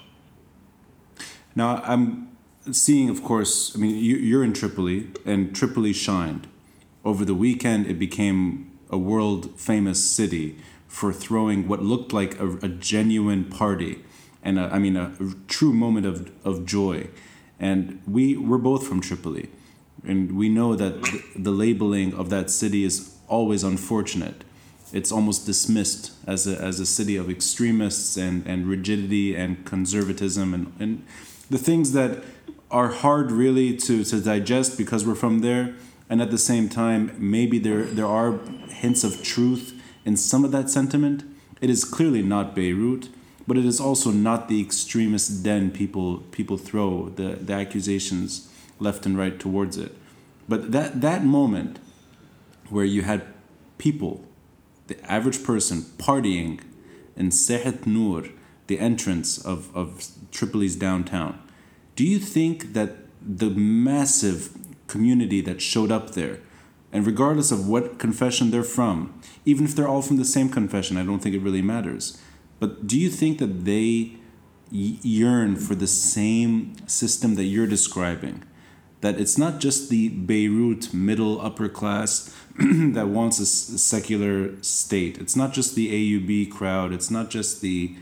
Now, 1.55 1.83
I'm 1.85 2.37
seeing, 2.71 3.09
of 3.09 3.23
course, 3.23 3.75
I 3.75 3.79
mean, 3.79 3.97
you're 4.03 4.45
in 4.45 4.53
Tripoli, 4.53 5.11
and 5.25 5.55
Tripoli 5.55 5.93
shined. 5.93 6.47
Over 7.05 7.25
the 7.25 7.35
weekend, 7.35 7.87
it 7.87 7.99
became 7.99 8.79
a 8.91 8.99
world 8.99 9.59
famous 9.59 10.03
city 10.03 10.59
for 10.87 11.13
throwing 11.13 11.69
what 11.69 11.83
looked 11.83 12.13
like 12.13 12.39
a, 12.41 12.57
a 12.59 12.69
genuine 12.69 13.45
party 13.45 14.05
and 14.43 14.59
a, 14.59 14.63
I 14.73 14.79
mean 14.79 14.97
a, 14.97 15.13
true 15.47 15.73
moment 15.73 16.07
of, 16.07 16.33
of 16.45 16.65
joy. 16.65 17.09
And 17.61 18.01
we 18.07 18.37
we're 18.37 18.59
both 18.59 18.87
from 18.87 19.01
Tripoli, 19.01 19.51
and 20.07 20.37
we 20.37 20.49
know 20.49 20.77
that 20.77 21.03
the 21.37 21.51
labeling 21.51 22.15
of 22.15 22.31
that 22.31 22.51
city 22.51 22.85
is 22.85 23.18
always 23.29 23.63
unfortunate. 23.63 24.45
It's 24.93 25.13
almost 25.13 25.47
dismissed 25.47 26.13
as 26.27 26.47
a, 26.47 26.57
as 26.61 26.81
a 26.81 26.87
city 26.87 27.17
of 27.17 27.29
extremists 27.29 28.17
and, 28.17 28.47
and 28.47 28.67
rigidity 28.67 29.37
and 29.37 29.65
conservatism 29.65 30.55
and, 30.55 30.73
and 30.81 31.05
the 31.51 31.59
things 31.59 31.93
that 31.93 32.25
are 32.71 32.89
hard 32.89 33.31
really 33.31 33.77
to, 33.77 34.05
to 34.05 34.21
digest 34.21 34.79
because 34.79 35.07
we're 35.07 35.15
from 35.15 35.41
there. 35.41 35.75
And 36.11 36.23
at 36.23 36.31
the 36.31 36.39
same 36.39 36.71
time, 36.71 37.15
maybe 37.19 37.59
there, 37.59 37.85
there 37.85 38.07
are 38.07 38.39
hints 38.69 39.05
of 39.05 39.23
truth 39.23 39.79
in 40.07 40.17
some 40.17 40.45
of 40.45 40.53
that 40.53 40.71
sentiment. 40.71 41.25
It 41.61 41.69
is 41.69 41.85
clearly 41.85 42.23
not 42.23 42.55
Beirut 42.55 43.11
but 43.49 43.57
it 43.57 43.65
is 43.65 43.81
also 43.81 44.11
not 44.11 44.49
the 44.49 44.61
extremist 44.61 45.43
den 45.43 45.71
people 45.71 46.19
people 46.31 46.59
throw 46.59 47.09
the, 47.09 47.31
the 47.41 47.55
accusations 47.55 48.53
left 48.79 49.07
and 49.07 49.17
right 49.19 49.41
towards 49.41 49.79
it. 49.79 49.93
But 50.47 50.71
that 50.73 51.01
that 51.01 51.25
moment 51.25 51.79
where 52.71 52.85
you 52.85 53.03
had 53.03 53.27
people, 53.79 54.25
the 54.87 55.03
average 55.11 55.43
person, 55.45 55.83
partying 55.99 56.61
in 57.17 57.31
Sehet 57.31 57.87
Noor, 57.87 58.25
the 58.67 58.79
entrance 58.79 59.39
of, 59.39 59.75
of 59.77 60.05
Tripoli's 60.31 60.77
downtown, 60.77 61.41
do 61.97 62.05
you 62.05 62.19
think 62.19 62.75
that 62.75 62.97
the 63.21 63.51
massive 63.51 64.51
community 64.87 65.41
that 65.41 65.61
showed 65.61 65.91
up 65.91 66.11
there, 66.11 66.41
and 66.93 67.07
regardless 67.07 67.51
of 67.51 67.69
what 67.69 67.99
confession 67.99 68.51
they're 68.51 68.63
from, 68.63 69.21
even 69.45 69.65
if 69.65 69.75
they're 69.75 69.89
all 69.89 70.03
from 70.03 70.17
the 70.17 70.25
same 70.25 70.49
confession, 70.49 70.97
I 70.97 71.05
don't 71.05 71.19
think 71.21 71.35
it 71.35 71.43
really 71.43 71.63
matters 71.63 72.19
but 72.61 72.87
do 72.87 72.99
you 72.99 73.11
think 73.11 73.39
that 73.39 73.65
they 73.65 74.17
yearn 74.71 75.57
for 75.57 75.75
the 75.75 75.87
same 75.87 76.77
system 76.87 77.37
that 77.37 77.45
you're 77.45 77.67
describing? 77.67 78.45
That 79.01 79.21
it's 79.21 79.39
not 79.39 79.61
just 79.61 79.91
the 79.91 80.09
Beirut 80.09 80.93
middle 80.93 81.41
upper 81.41 81.69
class 81.69 82.35
that 82.93 83.09
wants 83.09 83.39
a 83.39 83.47
secular 83.47 84.61
state. 84.63 85.19
It's 85.19 85.37
not 85.37 85.53
just 85.53 85.75
the 85.75 85.89
AUB 85.91 86.51
crowd. 86.51 86.93
It's 86.93 87.11
not 87.11 87.31
just 87.31 87.61
the 87.61 87.95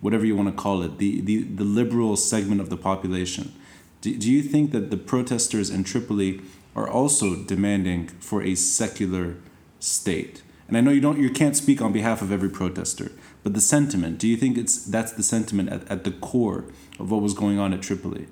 whatever 0.00 0.24
you 0.24 0.36
want 0.36 0.48
to 0.48 0.54
call 0.54 0.82
it, 0.82 0.98
the, 0.98 1.20
the, 1.20 1.42
the 1.42 1.64
liberal 1.64 2.16
segment 2.16 2.60
of 2.60 2.70
the 2.70 2.76
population. 2.76 3.52
Do, 4.00 4.16
do 4.16 4.30
you 4.30 4.42
think 4.42 4.70
that 4.72 4.90
the 4.90 4.96
protesters 4.96 5.70
in 5.70 5.84
Tripoli 5.84 6.40
are 6.74 6.88
also 6.88 7.34
demanding 7.34 8.08
for 8.20 8.42
a 8.42 8.54
secular 8.54 9.36
state? 9.80 10.42
And 10.68 10.76
I 10.76 10.80
know 10.80 10.90
you 10.90 11.00
don't 11.00 11.18
you 11.18 11.30
can't 11.30 11.56
speak 11.56 11.80
on 11.82 11.92
behalf 11.92 12.22
of 12.22 12.30
every 12.30 12.50
protester, 12.50 13.10
but 13.42 13.54
the 13.54 13.60
sentiment, 13.60 14.18
do 14.18 14.28
you 14.28 14.36
think 14.36 14.58
it's 14.58 14.84
that's 14.84 15.12
the 15.12 15.22
sentiment 15.22 15.70
at, 15.70 15.90
at 15.90 16.04
the 16.04 16.12
core 16.12 16.66
of 17.00 17.10
what 17.10 17.22
was 17.22 17.34
going 17.34 17.58
on 17.58 17.72
at 17.72 17.80
Tripoli? 17.82 18.28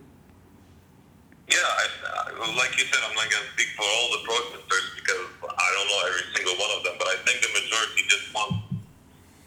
Yeah, 1.49 1.56
I, 1.56 1.87
like 2.59 2.76
you 2.76 2.85
said, 2.85 3.00
I'm 3.09 3.14
not 3.14 3.30
going 3.30 3.42
to 3.42 3.52
speak 3.56 3.73
for 3.75 3.83
all 3.83 4.09
the 4.12 4.23
protesters 4.28 4.87
because 5.00 5.25
I 5.49 5.68
don't 5.73 5.88
know 5.88 6.00
every 6.12 6.26
single 6.37 6.56
one 6.61 6.73
of 6.76 6.85
them, 6.85 6.95
but 6.99 7.09
I 7.09 7.16
think 7.25 7.40
the 7.40 7.49
majority 7.56 8.02
just 8.04 8.28
want 8.35 8.52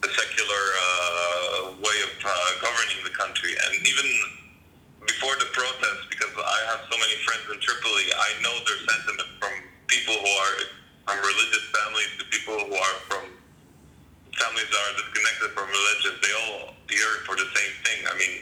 the 0.02 0.10
secular 0.10 0.64
uh, 0.82 1.78
way 1.78 1.98
of 2.10 2.12
uh, 2.26 2.32
governing 2.58 3.04
the 3.06 3.14
And 3.56 3.74
even 3.88 4.08
before 5.08 5.36
the 5.42 5.50
protests, 5.56 6.06
because 6.10 6.34
I 6.38 6.60
have 6.74 6.82
so 6.86 6.96
many 6.98 7.16
friends 7.26 7.46
in 7.50 7.58
Tripoli, 7.60 8.06
I 8.14 8.30
know 8.46 8.56
their 8.68 8.82
sentiment 8.86 9.30
from 9.42 9.54
people 9.88 10.16
who 10.18 10.34
are 10.46 10.56
from 11.10 11.18
religious 11.26 11.66
families 11.74 12.12
to 12.22 12.24
people 12.30 12.54
who 12.54 12.76
are 12.78 12.98
from 13.10 13.24
families 14.38 14.70
that 14.70 14.82
are 14.86 14.96
disconnected 15.02 15.50
from 15.58 15.68
religion, 15.68 16.14
they 16.22 16.34
all 16.48 16.78
yearn 16.90 17.20
for 17.26 17.36
the 17.36 17.48
same 17.50 17.74
thing. 17.84 18.00
I 18.06 18.14
mean, 18.18 18.34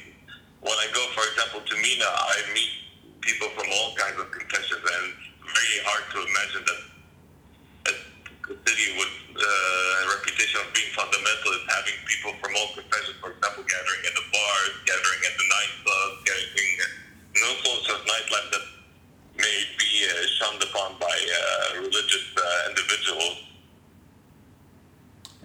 when 0.61 0.75
I 0.75 0.87
go, 0.91 1.01
for 1.15 1.23
example, 1.31 1.61
to 1.63 1.73
Mina, 1.79 2.09
I 2.09 2.37
meet 2.53 2.71
people 3.21 3.49
from 3.55 3.67
all 3.71 3.95
kinds 3.95 4.19
of 4.19 4.27
confessions, 4.31 4.83
and 4.83 5.03
it's 5.15 5.47
very 5.47 5.77
hard 5.87 6.03
to 6.11 6.17
imagine 6.21 6.63
that 6.67 6.81
city 8.55 8.87
with 8.95 9.13
uh, 9.35 9.41
a 9.41 10.05
reputation 10.15 10.61
of 10.63 10.71
being 10.71 10.87
fundamental 10.95 11.51
is 11.57 11.65
having 11.67 11.97
people 12.07 12.31
from 12.39 12.55
all 12.55 12.69
professions, 12.71 13.17
for 13.19 13.35
example, 13.35 13.63
gathering 13.67 14.03
at 14.07 14.15
the 14.15 14.25
bars, 14.31 14.73
gathering 14.87 15.21
at 15.27 15.35
the 15.35 15.47
nightclubs, 15.51 16.15
gathering 16.23 16.71
in 17.35 17.39
all 17.43 17.57
sorts 17.65 17.87
of 17.91 17.99
nightlife 18.07 18.47
that 18.53 18.65
may 19.37 19.57
be 19.77 19.91
uh, 20.05 20.13
shunned 20.39 20.61
upon 20.63 20.95
by 20.99 21.11
uh, 21.11 21.81
religious 21.81 22.25
uh, 22.37 22.69
individuals 22.69 23.47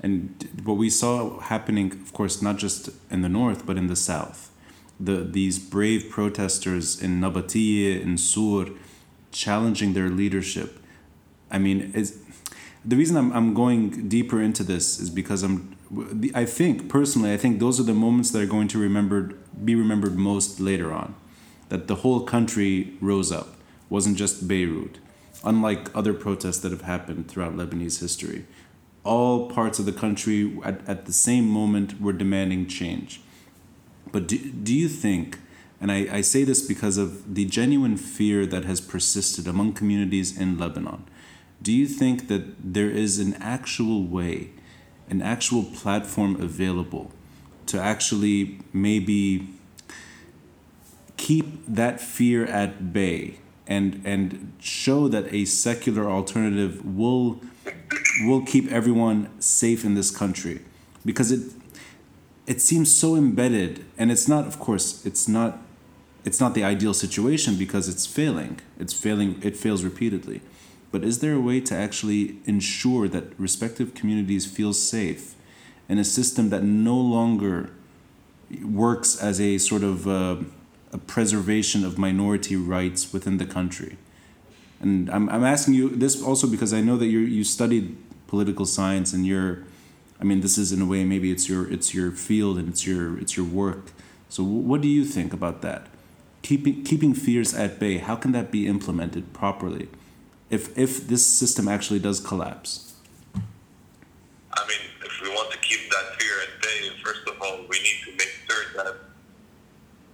and 0.03 0.49
what 0.65 0.77
we 0.77 0.91
saw 0.91 1.39
happening, 1.39 1.93
of 1.93 2.13
course, 2.13 2.43
not 2.43 2.57
just 2.57 2.91
in 3.11 3.23
the 3.23 3.29
north 3.29 3.65
but 3.65 3.77
in 3.77 3.87
the 3.87 3.97
south, 3.97 4.51
the 4.99 5.19
these 5.19 5.59
brave 5.59 6.11
protesters 6.11 7.01
in 7.01 7.21
Nabatieh 7.21 8.03
in 8.03 8.19
Sur, 8.19 8.71
challenging 9.31 9.93
their 9.93 10.11
leadership. 10.11 10.81
I 11.51 11.59
mean, 11.59 11.93
is 11.95 12.22
the 12.85 12.97
reason 12.97 13.17
I'm 13.17 13.33
I'm 13.33 13.55
going 13.55 14.09
deeper 14.09 14.41
into 14.43 14.65
this 14.65 14.99
is 14.99 15.11
because 15.11 15.43
I'm 15.43 15.77
I 16.35 16.45
think 16.45 16.89
personally 16.89 17.33
I 17.33 17.37
think 17.37 17.61
those 17.61 17.79
are 17.79 17.85
the 17.85 17.95
moments 17.95 18.31
that 18.31 18.43
are 18.43 18.47
going 18.47 18.69
to 18.69 18.79
remembered 18.79 19.39
be 19.65 19.75
remembered 19.75 20.17
most 20.19 20.61
later 20.61 20.93
on. 20.93 21.15
that 21.73 21.89
the 21.89 21.97
whole 21.97 22.21
country 22.21 22.93
rose 23.01 23.33
up, 23.33 23.57
wasn't 23.89 24.15
just 24.19 24.47
Beirut. 24.47 24.99
Unlike 25.43 25.91
other 25.97 26.13
protests 26.13 26.59
that 26.59 26.71
have 26.71 26.83
happened 26.83 27.29
throughout 27.29 27.57
Lebanese 27.57 27.99
history, 27.99 28.45
all 29.05 29.49
parts 29.51 29.79
of 29.79 29.87
the 29.87 29.93
country 29.93 30.55
at, 30.63 30.87
at 30.87 31.07
the 31.07 31.15
same 31.15 31.49
moment 31.49 31.99
were 31.99 32.13
demanding 32.13 32.67
change. 32.67 33.23
But 34.13 34.29
do, 34.29 34.37
do 34.39 34.75
you 34.75 34.87
think, 34.87 35.39
and 35.81 35.91
I, 35.91 36.19
I 36.19 36.21
say 36.21 36.45
this 36.45 36.61
because 36.61 36.99
of 36.99 37.35
the 37.35 37.47
genuine 37.47 37.97
fear 37.97 38.45
that 38.45 38.67
has 38.67 38.83
persisted 38.83 39.49
among 39.49 39.73
communities 39.73 40.39
in 40.39 40.59
Lebanon, 40.59 41.05
do 41.63 41.73
you 41.73 41.87
think 41.87 42.29
that 42.29 42.73
there 42.75 42.91
is 42.91 43.19
an 43.19 43.35
actual 43.35 44.05
way, 44.05 44.51
an 45.09 45.23
actual 45.23 45.63
platform 45.63 46.41
available 46.41 47.13
to 47.67 47.81
actually 47.81 48.61
maybe 48.73 49.49
keep 51.17 51.47
that 51.67 52.01
fear 52.01 52.45
at 52.47 52.93
bay 52.93 53.39
and 53.67 54.03
and 54.05 54.53
show 54.59 55.07
that 55.09 55.33
a 55.33 55.45
secular 55.45 56.11
alternative 56.11 56.85
will 56.85 57.41
will 58.23 58.45
keep 58.45 58.71
everyone 58.73 59.29
safe 59.41 59.85
in 59.85 59.95
this 59.95 60.11
country? 60.11 60.63
Because 61.05 61.31
it 61.31 61.53
it 62.47 62.61
seems 62.61 62.93
so 62.93 63.15
embedded 63.15 63.85
and 63.97 64.11
it's 64.11 64.27
not 64.27 64.47
of 64.47 64.59
course 64.59 65.07
it's 65.07 65.29
not 65.29 65.59
it's 66.25 66.41
not 66.41 66.55
the 66.55 66.65
ideal 66.65 66.95
situation 66.95 67.57
because 67.57 67.89
it's 67.89 68.07
failing. 68.07 68.61
It's 68.79 68.93
failing 68.93 69.41
it 69.43 69.57
fails 69.57 69.85
repeatedly 69.85 70.41
but 70.93 71.03
is 71.03 71.21
there 71.21 71.33
a 71.33 71.41
way 71.41 71.59
to 71.59 71.75
actually 71.75 72.37
ensure 72.45 73.09
that 73.09 73.25
respective 73.41 73.95
communities 73.95 74.45
feel 74.47 74.75
safe 74.75 75.35
in 75.89 75.99
a 75.99 76.05
system 76.05 76.51
that 76.51 76.63
no 76.63 76.97
longer 76.97 77.71
works 78.63 79.21
as 79.21 79.41
a 79.41 79.57
sort 79.57 79.83
of 79.83 80.07
uh, 80.07 80.37
a 80.93 80.99
preservation 80.99 81.83
of 81.85 81.97
minority 81.97 82.55
rights 82.55 83.13
within 83.13 83.39
the 83.39 83.47
country? 83.47 83.97
And 84.81 85.09
I'm, 85.11 85.31
I'm 85.31 85.45
asking 85.45 85.75
you 85.75 85.89
this 85.89 86.23
also 86.23 86.47
because 86.47 86.75
I 86.75 86.83
know 86.83 86.99
that 86.99 87.07
you 87.07 87.21
you 87.21 87.43
studied 87.43 87.97
political 88.27 88.67
science 88.67 89.15
and 89.15 89.27
you're 89.27 89.65
I 90.21 90.25
mean 90.25 90.43
this 90.43 90.59
is 90.59 90.73
in 90.73 90.83
a 90.83 90.87
way 90.87 91.05
maybe 91.05 91.33
it's 91.33 91.49
your 91.49 91.71
it's 91.73 91.95
your 91.95 92.11
field 92.11 92.59
and 92.59 92.69
it's 92.69 92.87
your 92.87 93.19
it's 93.19 93.35
your 93.35 93.47
work. 93.47 93.93
So 94.29 94.43
what 94.43 94.83
do 94.83 94.89
you 94.89 95.05
think 95.07 95.33
about 95.33 95.63
that? 95.63 95.87
Keeping 96.43 96.85
keeping 96.85 97.15
fears 97.15 97.55
at 97.55 97.79
bay 97.79 97.97
how 97.97 98.17
can 98.17 98.33
that 98.33 98.51
be 98.51 98.67
implemented 98.67 99.33
properly 99.33 99.89
if 100.53 100.77
if 100.79 101.09
this 101.09 101.25
system 101.27 101.67
actually 101.67 101.99
does 101.99 102.21
collapse 102.21 102.95
I 103.35 104.63
mean 104.69 104.83
if 105.05 105.15
we 105.23 105.29
want 105.31 105.51
to 105.53 105.59
keep 105.59 105.91
that 105.91 106.07
fear 106.19 106.35
at 106.47 106.53
bay 106.63 106.79
first 107.05 107.25
of 107.27 107.35
all 107.43 107.57
we 107.69 107.79
need 107.87 107.99
to 108.07 108.11
make 108.21 108.33
sure 108.47 108.65
that 108.85 108.95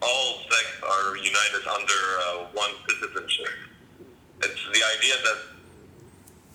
all 0.01 0.39
sects 0.49 0.79
are 0.95 1.17
united 1.17 1.65
under 1.77 2.01
uh, 2.25 2.47
one 2.55 2.71
citizenship 2.89 3.69
it's 4.43 4.63
the 4.71 4.83
idea 4.99 5.17
that, 5.27 5.39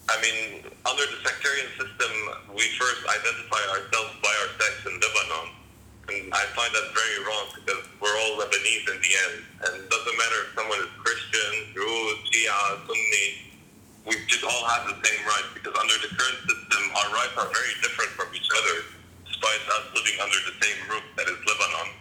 I 0.07 0.15
mean, 0.23 0.63
under 0.87 1.03
the 1.03 1.19
sectarian 1.19 1.67
system, 1.75 2.11
we 2.55 2.63
first 2.79 3.03
identify 3.03 3.59
ourselves 3.75 4.13
by 4.23 4.31
our 4.31 4.49
sects 4.55 4.87
in 4.87 4.93
Lebanon. 4.95 5.47
And 6.03 6.33
I 6.35 6.43
find 6.55 6.71
that 6.71 6.87
very 6.95 7.19
wrong 7.27 7.47
because 7.55 7.83
we're 7.99 8.15
all 8.23 8.39
Lebanese 8.39 8.87
in 8.87 8.99
the 9.03 9.13
end. 9.27 9.35
And 9.67 9.71
it 9.83 9.87
doesn't 9.89 10.17
matter 10.19 10.39
if 10.47 10.49
someone 10.55 10.79
is 10.79 10.91
Christian, 10.99 11.51
Druze, 11.75 12.19
Shia, 12.31 12.59
Sunni, 12.87 13.52
we 14.05 14.15
should 14.27 14.43
all 14.43 14.65
have 14.67 14.87
the 14.87 14.97
same 15.07 15.21
rights 15.25 15.49
because 15.53 15.73
under 15.79 15.97
the 16.03 16.11
current 16.15 16.39
system, 16.47 16.81
our 16.97 17.09
rights 17.13 17.35
are 17.37 17.49
very 17.51 17.73
different 17.81 18.11
from 18.11 18.27
each 18.35 18.49
other, 18.51 18.75
despite 19.25 19.61
us 19.75 19.83
living 19.95 20.19
under 20.21 20.39
the 20.47 20.55
same 20.65 20.77
roof 20.89 21.03
that 21.17 21.27
is 21.27 21.37
Lebanon. 21.47 21.93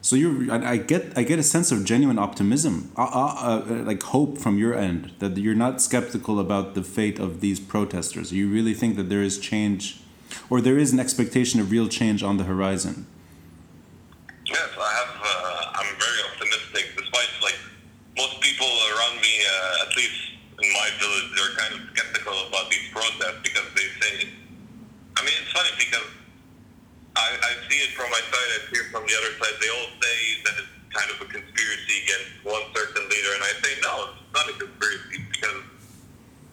So 0.00 0.16
you, 0.16 0.50
I 0.50 0.78
get, 0.78 1.12
I 1.18 1.22
get 1.22 1.38
a 1.38 1.42
sense 1.42 1.70
of 1.70 1.84
genuine 1.84 2.18
optimism, 2.18 2.92
uh, 2.96 3.02
uh, 3.02 3.64
uh, 3.68 3.74
like 3.84 4.02
hope 4.04 4.38
from 4.38 4.56
your 4.56 4.74
end 4.74 5.12
that 5.18 5.36
you're 5.36 5.54
not 5.54 5.82
skeptical 5.82 6.40
about 6.40 6.74
the 6.74 6.82
fate 6.82 7.18
of 7.18 7.42
these 7.42 7.60
protesters. 7.60 8.32
You 8.32 8.48
really 8.48 8.72
think 8.72 8.96
that 8.96 9.10
there 9.10 9.22
is 9.22 9.38
change, 9.38 10.00
or 10.48 10.62
there 10.62 10.78
is 10.78 10.94
an 10.94 10.98
expectation 10.98 11.60
of 11.60 11.70
real 11.70 11.88
change 11.88 12.22
on 12.22 12.38
the 12.38 12.44
horizon. 12.44 13.06
Yes, 14.46 14.70
I 14.80 14.92
have. 14.96 15.12
Uh, 15.20 15.78
I'm 15.78 15.92
very 16.00 16.20
optimistic, 16.32 16.96
despite 16.96 17.28
like 17.42 17.58
most 18.16 18.40
people 18.40 18.64
around 18.64 19.20
me, 19.20 19.34
uh, 19.44 19.84
at 19.84 19.94
least 19.94 20.16
in 20.62 20.72
my 20.72 20.88
village, 20.96 21.28
they're 21.36 21.54
kind 21.60 21.74
of 21.74 21.80
skeptical 21.92 22.48
about 22.48 22.70
these 22.70 22.88
protests 22.92 23.40
because 23.42 23.68
they 23.76 23.88
say. 24.00 24.28
I 25.18 25.20
mean, 25.20 25.34
it's 25.42 25.52
funny 25.52 25.74
because 25.76 26.08
I, 27.14 27.36
See 27.88 27.94
from 27.94 28.10
my 28.10 28.20
side, 28.20 28.50
I 28.52 28.58
it 28.68 28.86
from 28.92 29.04
the 29.06 29.14
other 29.16 29.32
side. 29.40 29.54
They 29.60 29.70
all 29.72 29.88
say 29.96 30.18
that 30.44 30.54
it's 30.60 30.74
kind 30.92 31.08
of 31.08 31.16
a 31.24 31.28
conspiracy 31.30 31.96
against 32.04 32.44
one 32.44 32.64
certain 32.76 33.04
leader, 33.08 33.32
and 33.32 33.42
I 33.44 33.52
say 33.64 33.72
no, 33.80 33.92
it's 34.12 34.32
not 34.34 34.44
a 34.48 34.54
conspiracy 34.60 35.24
because 35.32 35.62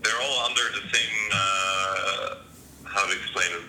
they're 0.03 0.21
all 0.21 0.39
under 0.47 0.65
the 0.79 0.83
same. 0.95 1.15
Uh, 1.33 2.27
how 2.87 3.03
to 3.03 3.13
explain 3.19 3.51
it? 3.51 3.65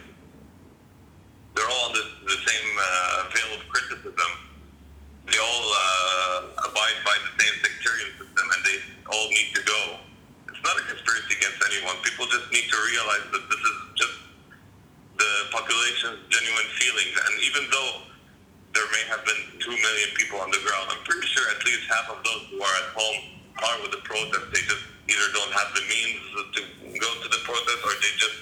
They're 1.59 1.67
all 1.67 1.85
under 1.91 2.07
the 2.31 2.39
same 2.39 2.69
uh, 2.79 3.35
veil 3.35 3.51
of 3.59 3.63
criticism. 3.67 4.31
They 5.27 5.39
all 5.39 5.67
uh, 5.67 6.71
abide 6.71 6.99
by 7.03 7.17
the 7.19 7.33
same 7.43 7.55
sectarian 7.67 8.11
system, 8.15 8.47
and 8.47 8.61
they 8.63 8.79
all 9.11 9.27
need 9.31 9.51
to 9.59 9.63
go. 9.67 9.81
It's 10.55 10.63
not 10.63 10.79
a 10.79 10.85
conspiracy 10.87 11.35
against 11.35 11.59
anyone. 11.67 11.99
People 12.07 12.31
just 12.31 12.47
need 12.53 12.71
to 12.71 12.79
realize 12.95 13.27
that 13.35 13.43
this 13.51 13.63
is 13.63 13.77
just 13.99 14.17
the 15.17 15.33
population's 15.51 16.21
genuine 16.29 16.71
feelings. 16.77 17.15
And 17.17 17.35
even 17.45 17.63
though 17.73 17.93
there 18.73 18.89
may 18.93 19.05
have 19.09 19.25
been 19.25 19.43
2 19.61 19.71
million 19.71 20.09
people 20.17 20.41
on 20.41 20.51
the 20.53 20.61
ground, 20.61 20.93
I'm 20.93 21.03
pretty 21.05 21.27
sure 21.29 21.45
at 21.51 21.61
least 21.65 21.89
half 21.89 22.13
of 22.13 22.21
those 22.25 22.43
who 22.53 22.61
are 22.61 22.77
at 22.85 22.89
home 22.93 23.21
are 23.65 23.77
with 23.83 23.93
the 23.93 24.03
protest. 24.05 24.45
They 24.53 24.63
just 24.69 24.85
either 25.09 25.29
don't 25.33 25.53
have 25.53 25.71
the 25.73 25.85
means 25.89 26.21
to 26.53 26.61
go 26.85 27.11
to 27.23 27.29
the 27.29 27.41
protest 27.45 27.79
or 27.85 27.93
they 27.99 28.13
just 28.21 28.39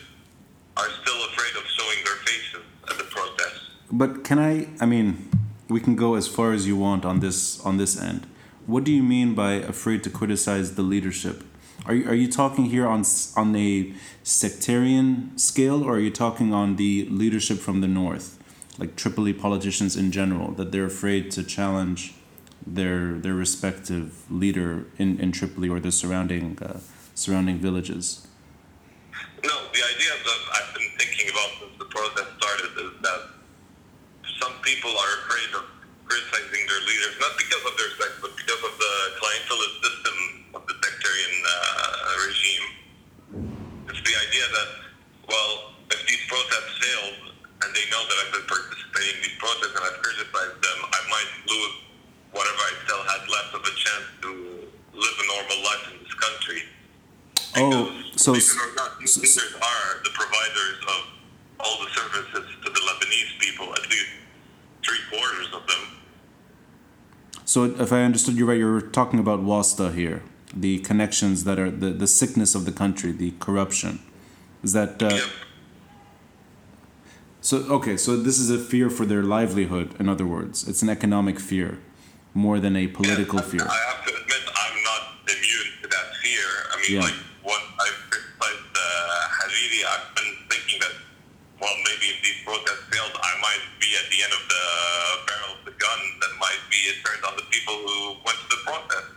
are 0.77 0.91
still 1.03 1.21
afraid 1.31 1.55
of 1.55 1.65
showing 1.71 2.01
their 2.05 2.19
faces 2.27 2.65
at 2.91 2.99
the 2.99 3.05
protest. 3.05 3.59
But 3.93 4.25
can 4.25 4.39
I, 4.39 4.69
I 4.81 4.87
mean, 4.87 5.31
we 5.69 5.81
can 5.81 5.95
go 5.95 6.15
as 6.15 6.27
far 6.27 6.53
as 6.53 6.67
you 6.67 6.77
want 6.77 7.05
on 7.05 7.21
this 7.21 7.61
on 7.65 7.77
this 7.77 8.01
end. 8.01 8.27
What 8.67 8.85
do 8.85 8.93
you 8.93 9.03
mean 9.03 9.35
by 9.35 9.53
afraid 9.53 10.03
to 10.05 10.11
criticize 10.11 10.75
the 10.75 10.83
leadership? 10.83 11.45
Are 11.87 11.95
you, 11.95 12.09
are 12.09 12.15
you 12.15 12.31
talking 12.31 12.67
here 12.67 12.87
on 12.87 13.05
on 13.37 13.55
a 13.57 13.93
sectarian 14.23 15.37
scale, 15.37 15.85
or 15.85 15.97
are 15.97 16.01
you 16.01 16.11
talking 16.11 16.55
on 16.55 16.77
the 16.77 17.07
leadership 17.11 17.59
from 17.59 17.83
the 17.83 17.89
north, 17.89 18.39
like 18.79 18.97
Tripoli 18.97 19.35
politicians 19.35 19.95
in 19.95 20.11
general, 20.11 20.53
that 20.53 20.73
they're 20.73 20.87
afraid 20.87 21.31
to 21.33 21.43
challenge 21.43 22.15
their 22.67 23.19
their 23.19 23.35
respective 23.35 24.25
leader 24.31 24.87
in, 24.97 25.21
in 25.21 25.31
Tripoli 25.31 25.69
or 25.69 25.79
the 25.79 25.93
surrounding 25.93 26.59
uh, 26.63 26.81
surrounding 27.15 27.59
villages? 27.59 28.27
No, 29.45 29.53
the 29.77 29.85
idea 29.85 30.13
that 30.25 30.41
I've 30.57 30.73
been 30.73 30.89
thinking 30.97 31.29
about 31.29 31.51
since 31.61 31.77
the 31.77 31.85
protest 31.85 32.33
started 32.41 32.73
is 32.81 32.93
that 33.05 33.21
some 34.41 34.57
people 34.63 34.91
are 34.91 35.13
afraid 35.21 35.53
of 35.53 35.65
criticizing 36.09 36.65
their 36.65 36.81
leaders, 36.89 37.13
not 37.21 37.37
because 37.37 37.61
of 37.69 37.77
their 37.77 37.93
sects, 38.01 38.19
but 38.25 38.33
because 38.41 38.63
of 38.65 38.73
the 38.73 38.95
clientelist 39.21 39.77
system 39.85 40.44
sectarian 41.05 41.37
uh, 41.45 42.27
regime. 42.27 42.67
It's 43.89 44.01
the 44.01 44.17
idea 44.17 44.47
that, 44.57 44.69
well, 45.29 45.75
if 45.91 46.01
these 46.09 46.25
protests 46.29 46.81
failed, 46.81 47.37
and 47.63 47.69
they 47.75 47.85
know 47.93 48.03
that 48.09 48.17
I've 48.25 48.33
been 48.33 48.49
participating 48.49 49.17
in 49.17 49.23
these 49.23 49.39
protests 49.39 49.77
and 49.77 49.85
I've 49.85 50.01
criticized 50.01 50.59
them, 50.65 50.79
I 50.81 51.01
might 51.13 51.31
lose 51.49 51.75
whatever 52.33 52.57
I 52.57 52.73
still 52.85 53.03
had 53.05 53.23
left 53.29 53.51
of 53.55 53.63
a 53.63 53.75
chance 53.77 54.07
to 54.23 54.31
live 54.97 55.17
a 55.21 55.27
normal 55.29 55.59
life 55.65 55.85
in 55.93 55.97
this 56.03 56.15
country. 56.15 56.61
Oh, 57.57 57.93
so 58.17 58.33
not, 58.33 58.99
these 58.99 59.17
leaders 59.17 59.55
are 59.61 60.03
the 60.03 60.11
providers 60.11 60.79
of 60.89 61.01
all 61.61 61.85
the 61.85 61.91
services 61.93 62.51
to 62.65 62.71
the 62.71 62.81
Lebanese 62.81 63.39
people, 63.39 63.73
at 63.73 63.89
least 63.89 64.11
three 64.83 64.99
quarters 65.11 65.47
of 65.55 65.67
them. 65.69 65.85
So 67.45 67.65
if 67.65 67.93
I 67.93 68.03
understood 68.03 68.35
you 68.35 68.47
right, 68.47 68.59
you're 68.59 68.81
talking 68.81 69.21
about 69.21 69.41
Wasta 69.41 69.93
here, 69.93 70.23
the 70.55 70.79
connections 70.81 71.45
that 71.45 71.59
are 71.59 71.71
the, 71.71 71.91
the 71.91 72.07
sickness 72.07 72.55
of 72.55 72.65
the 72.65 72.73
country, 72.73 73.13
the 73.13 73.33
corruption. 73.41 74.01
Is 74.63 74.73
that 74.73 75.03
uh, 75.03 75.19
so? 77.41 77.59
Okay, 77.79 77.97
so 77.97 78.17
this 78.17 78.39
is 78.39 78.51
a 78.51 78.59
fear 78.59 78.89
for 78.89 79.05
their 79.05 79.23
livelihood. 79.23 79.95
In 79.99 80.09
other 80.09 80.27
words, 80.27 80.67
it's 80.69 80.83
an 80.83 80.89
economic 80.89 81.39
fear 81.39 81.79
more 82.33 82.59
than 82.59 82.75
a 82.77 82.87
political 82.89 83.39
Yeah, 83.41 83.51
fear. 83.51 83.67
I 83.69 83.81
have 83.95 84.05
to 84.07 84.11
admit, 84.15 84.43
I'm 84.49 84.79
not 84.83 85.03
immune 85.29 85.71
to 85.83 85.89
that 85.89 86.07
fear. 86.23 86.49
I 86.73 86.75
mean, 86.81 86.93
Yeah. 86.97 87.01
like, 87.07 87.19
what 87.43 87.63
I've 87.79 88.01
criticized 88.11 88.75
uh, 88.75 89.37
Hariri, 89.39 89.81
I've 89.87 90.09
been 90.19 90.33
thinking 90.51 90.79
that, 90.81 90.95
well, 91.61 91.75
maybe 91.87 92.07
if 92.11 92.19
these 92.27 92.41
protests 92.45 92.91
failed, 92.91 93.15
I 93.23 93.33
might 93.39 93.63
be 93.79 93.91
at 93.95 94.07
the 94.11 94.19
end 94.25 94.33
of 94.35 94.43
the 94.51 94.65
barrel 95.31 95.53
of 95.59 95.63
the 95.69 95.75
gun 95.79 96.01
that 96.27 96.33
might 96.43 96.63
be 96.71 96.81
turned 97.07 97.23
on 97.23 97.37
the 97.39 97.47
people 97.55 97.75
who 97.87 98.19
went 98.27 98.39
to 98.43 98.49
the 98.51 98.61
protest. 98.67 99.14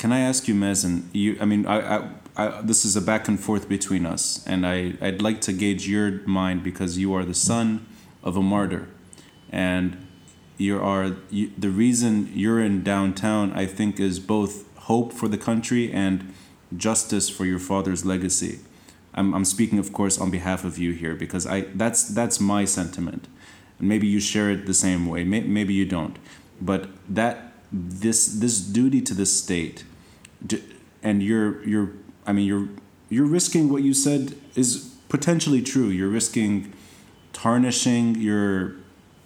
Can 0.00 0.12
I 0.12 0.20
ask 0.20 0.48
you, 0.48 0.54
Mazen? 0.54 1.02
You, 1.12 1.36
I 1.42 1.44
mean, 1.44 1.66
I, 1.66 1.96
I, 1.98 2.10
I, 2.34 2.62
this 2.62 2.86
is 2.86 2.96
a 2.96 3.02
back 3.02 3.28
and 3.28 3.38
forth 3.38 3.68
between 3.68 4.06
us, 4.06 4.42
and 4.46 4.66
I, 4.66 4.94
I'd 4.98 5.20
like 5.20 5.42
to 5.42 5.52
gauge 5.52 5.86
your 5.86 6.26
mind 6.26 6.62
because 6.64 6.96
you 6.96 7.12
are 7.12 7.22
the 7.22 7.34
son 7.34 7.86
of 8.22 8.34
a 8.34 8.40
martyr, 8.40 8.88
and 9.50 9.98
you 10.56 10.80
are 10.80 11.16
you, 11.28 11.52
the 11.58 11.68
reason 11.68 12.32
you're 12.32 12.62
in 12.64 12.82
downtown. 12.82 13.52
I 13.52 13.66
think 13.66 14.00
is 14.00 14.18
both 14.20 14.64
hope 14.88 15.12
for 15.12 15.28
the 15.28 15.36
country 15.36 15.92
and 15.92 16.32
justice 16.74 17.28
for 17.28 17.44
your 17.44 17.58
father's 17.58 18.02
legacy. 18.02 18.60
I'm, 19.12 19.34
I'm 19.34 19.44
speaking, 19.44 19.78
of 19.78 19.92
course, 19.92 20.18
on 20.18 20.30
behalf 20.30 20.64
of 20.64 20.78
you 20.78 20.92
here 20.92 21.14
because 21.14 21.46
I 21.46 21.66
that's 21.74 22.04
that's 22.04 22.40
my 22.40 22.64
sentiment, 22.64 23.28
and 23.78 23.86
maybe 23.86 24.06
you 24.06 24.18
share 24.18 24.48
it 24.50 24.64
the 24.64 24.72
same 24.72 25.04
way. 25.04 25.24
May, 25.24 25.40
maybe 25.42 25.74
you 25.74 25.84
don't, 25.84 26.18
but 26.58 26.88
that 27.06 27.52
this 27.70 28.26
this 28.26 28.60
duty 28.60 29.02
to 29.02 29.12
the 29.12 29.26
state, 29.26 29.84
and 31.02 31.22
you're 31.22 31.62
you're 31.66 31.90
I 32.26 32.32
mean 32.32 32.46
you're 32.46 32.68
you're 33.08 33.26
risking 33.26 33.68
what 33.70 33.82
you 33.82 33.94
said 33.94 34.34
is 34.54 34.94
potentially 35.08 35.62
true. 35.62 35.88
You're 35.88 36.08
risking 36.08 36.72
tarnishing 37.32 38.14
your 38.16 38.76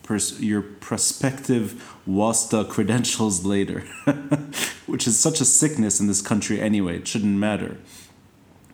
pers- 0.03 0.41
your 0.41 0.63
prospective 0.63 1.95
wasta 2.07 2.65
credentials 2.65 3.45
later, 3.45 3.81
which 4.87 5.07
is 5.07 5.19
such 5.19 5.41
a 5.41 5.45
sickness 5.45 6.01
in 6.01 6.07
this 6.07 6.23
country 6.23 6.61
anyway. 6.61 6.97
It 6.99 7.09
shouldn't 7.09 7.37
matter. 7.37 7.77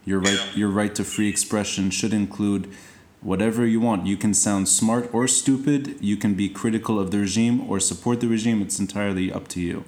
Your 0.04 0.20
right, 0.20 0.40
your 0.54 0.68
right 0.68 0.94
to 0.94 1.04
free 1.04 1.28
expression 1.28 1.90
should 1.90 2.14
include 2.14 2.72
whatever 3.20 3.66
you 3.66 3.80
want. 3.80 4.06
You 4.06 4.16
can 4.16 4.32
sound 4.32 4.68
smart 4.68 5.10
or 5.12 5.28
stupid. 5.28 5.96
You 6.00 6.16
can 6.16 6.34
be 6.34 6.48
critical 6.48 6.98
of 6.98 7.10
the 7.10 7.18
regime 7.18 7.68
or 7.70 7.80
support 7.80 8.20
the 8.20 8.26
regime. 8.26 8.62
It's 8.62 8.78
entirely 8.78 9.30
up 9.30 9.46
to 9.48 9.60
you. 9.60 9.84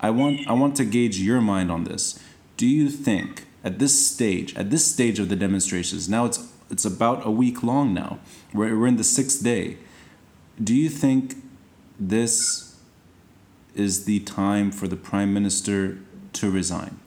I 0.00 0.10
want, 0.10 0.46
I 0.48 0.52
want 0.52 0.76
to 0.76 0.84
gauge 0.84 1.18
your 1.18 1.40
mind 1.40 1.70
on 1.70 1.84
this. 1.84 2.18
Do 2.56 2.66
you 2.66 2.88
think 2.88 3.46
at 3.64 3.78
this 3.78 4.06
stage, 4.08 4.56
at 4.56 4.70
this 4.70 4.86
stage 4.86 5.18
of 5.18 5.28
the 5.28 5.36
demonstrations, 5.36 6.08
now 6.08 6.24
it's 6.24 6.52
it's 6.70 6.84
about 6.84 7.24
a 7.24 7.30
week 7.30 7.62
long 7.62 7.94
now. 7.94 8.18
We're, 8.52 8.76
we're 8.78 8.88
in 8.88 8.96
the 8.96 9.04
sixth 9.04 9.42
day. 9.42 9.76
Do 10.62 10.74
you 10.74 10.88
think 10.88 11.36
this 11.98 12.76
is 13.74 14.04
the 14.04 14.20
time 14.20 14.72
for 14.72 14.88
the 14.88 14.96
prime 14.96 15.32
minister 15.32 15.98
to 16.32 16.50
resign? 16.50 16.98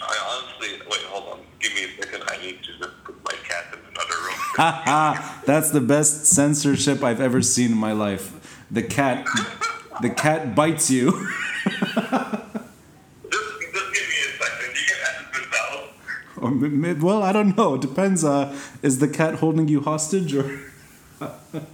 I 0.00 0.16
honestly 0.30 0.80
wait. 0.90 1.02
Hold 1.08 1.32
on. 1.32 1.40
Give 1.58 1.74
me 1.74 1.84
a 1.84 2.02
second. 2.02 2.22
I 2.28 2.40
need 2.40 2.62
to 2.62 2.78
just 2.78 3.04
put 3.04 3.22
my 3.24 3.34
cat 3.44 3.66
in 3.72 3.80
another 3.80 4.14
room. 4.24 4.34
Ha 4.56 5.42
That's 5.46 5.70
the 5.70 5.80
best 5.80 6.26
censorship 6.26 7.02
I've 7.02 7.20
ever 7.20 7.42
seen 7.42 7.72
in 7.72 7.78
my 7.78 7.92
life. 7.92 8.64
The 8.70 8.82
cat, 8.82 9.26
the 10.00 10.10
cat 10.10 10.54
bites 10.54 10.90
you. 10.90 11.28
well, 17.08 17.22
I 17.22 17.32
don't 17.32 17.56
know. 17.56 17.74
It 17.74 17.80
depends. 17.80 18.24
Uh, 18.24 18.54
is 18.82 18.98
the 18.98 19.08
cat 19.08 19.36
holding 19.36 19.68
you 19.68 19.80
hostage 19.80 20.34
or? 20.34 20.42
no, 20.42 20.50
I 21.20 21.30
think 21.30 21.64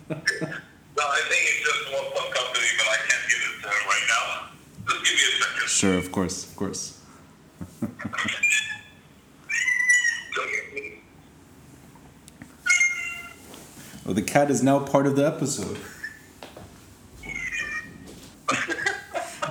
it's 0.97 1.61
just 1.61 1.93
one, 1.93 2.05
one 2.05 2.33
company, 2.33 2.67
but 2.79 2.87
I 2.87 2.97
can't 3.09 3.29
give 3.29 3.41
it 3.41 3.63
to 3.63 3.69
him 3.69 3.87
right 3.87 4.07
now. 4.09 4.47
Just 4.89 5.05
give 5.05 5.15
me 5.15 5.19
a 5.19 5.21
second. 5.43 5.69
Sure, 5.69 5.99
of 5.99 6.13
course, 6.13 6.49
of 6.49 6.57
course. 6.57 7.01
oh, 14.07 14.13
the 14.13 14.23
cat 14.23 14.51
is 14.51 14.63
now 14.63 14.79
part 14.81 15.07
of 15.07 15.17
the 15.17 15.27
episode. 15.27 15.79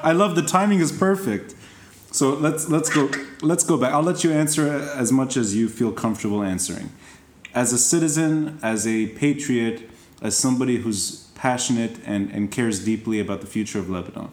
I 0.03 0.11
love 0.11 0.35
the 0.35 0.43
timing 0.43 0.79
is 0.79 0.91
perfect. 0.91 1.55
So 2.11 2.33
let's 2.33 2.69
let's 2.69 2.89
go 2.89 3.09
let's 3.41 3.63
go 3.63 3.77
back. 3.77 3.93
I'll 3.93 4.03
let 4.03 4.23
you 4.23 4.31
answer 4.31 4.67
as 4.69 5.11
much 5.11 5.35
as 5.37 5.55
you 5.55 5.69
feel 5.69 5.91
comfortable 5.91 6.43
answering. 6.43 6.91
As 7.55 7.71
a 7.71 7.79
citizen, 7.79 8.59
as 8.61 8.85
a 8.85 9.07
patriot, 9.07 9.89
as 10.21 10.37
somebody 10.37 10.77
who's 10.77 11.27
passionate 11.35 11.99
and, 12.05 12.29
and 12.31 12.51
cares 12.51 12.83
deeply 12.83 13.19
about 13.19 13.41
the 13.41 13.47
future 13.47 13.79
of 13.79 13.89
Lebanon, 13.89 14.29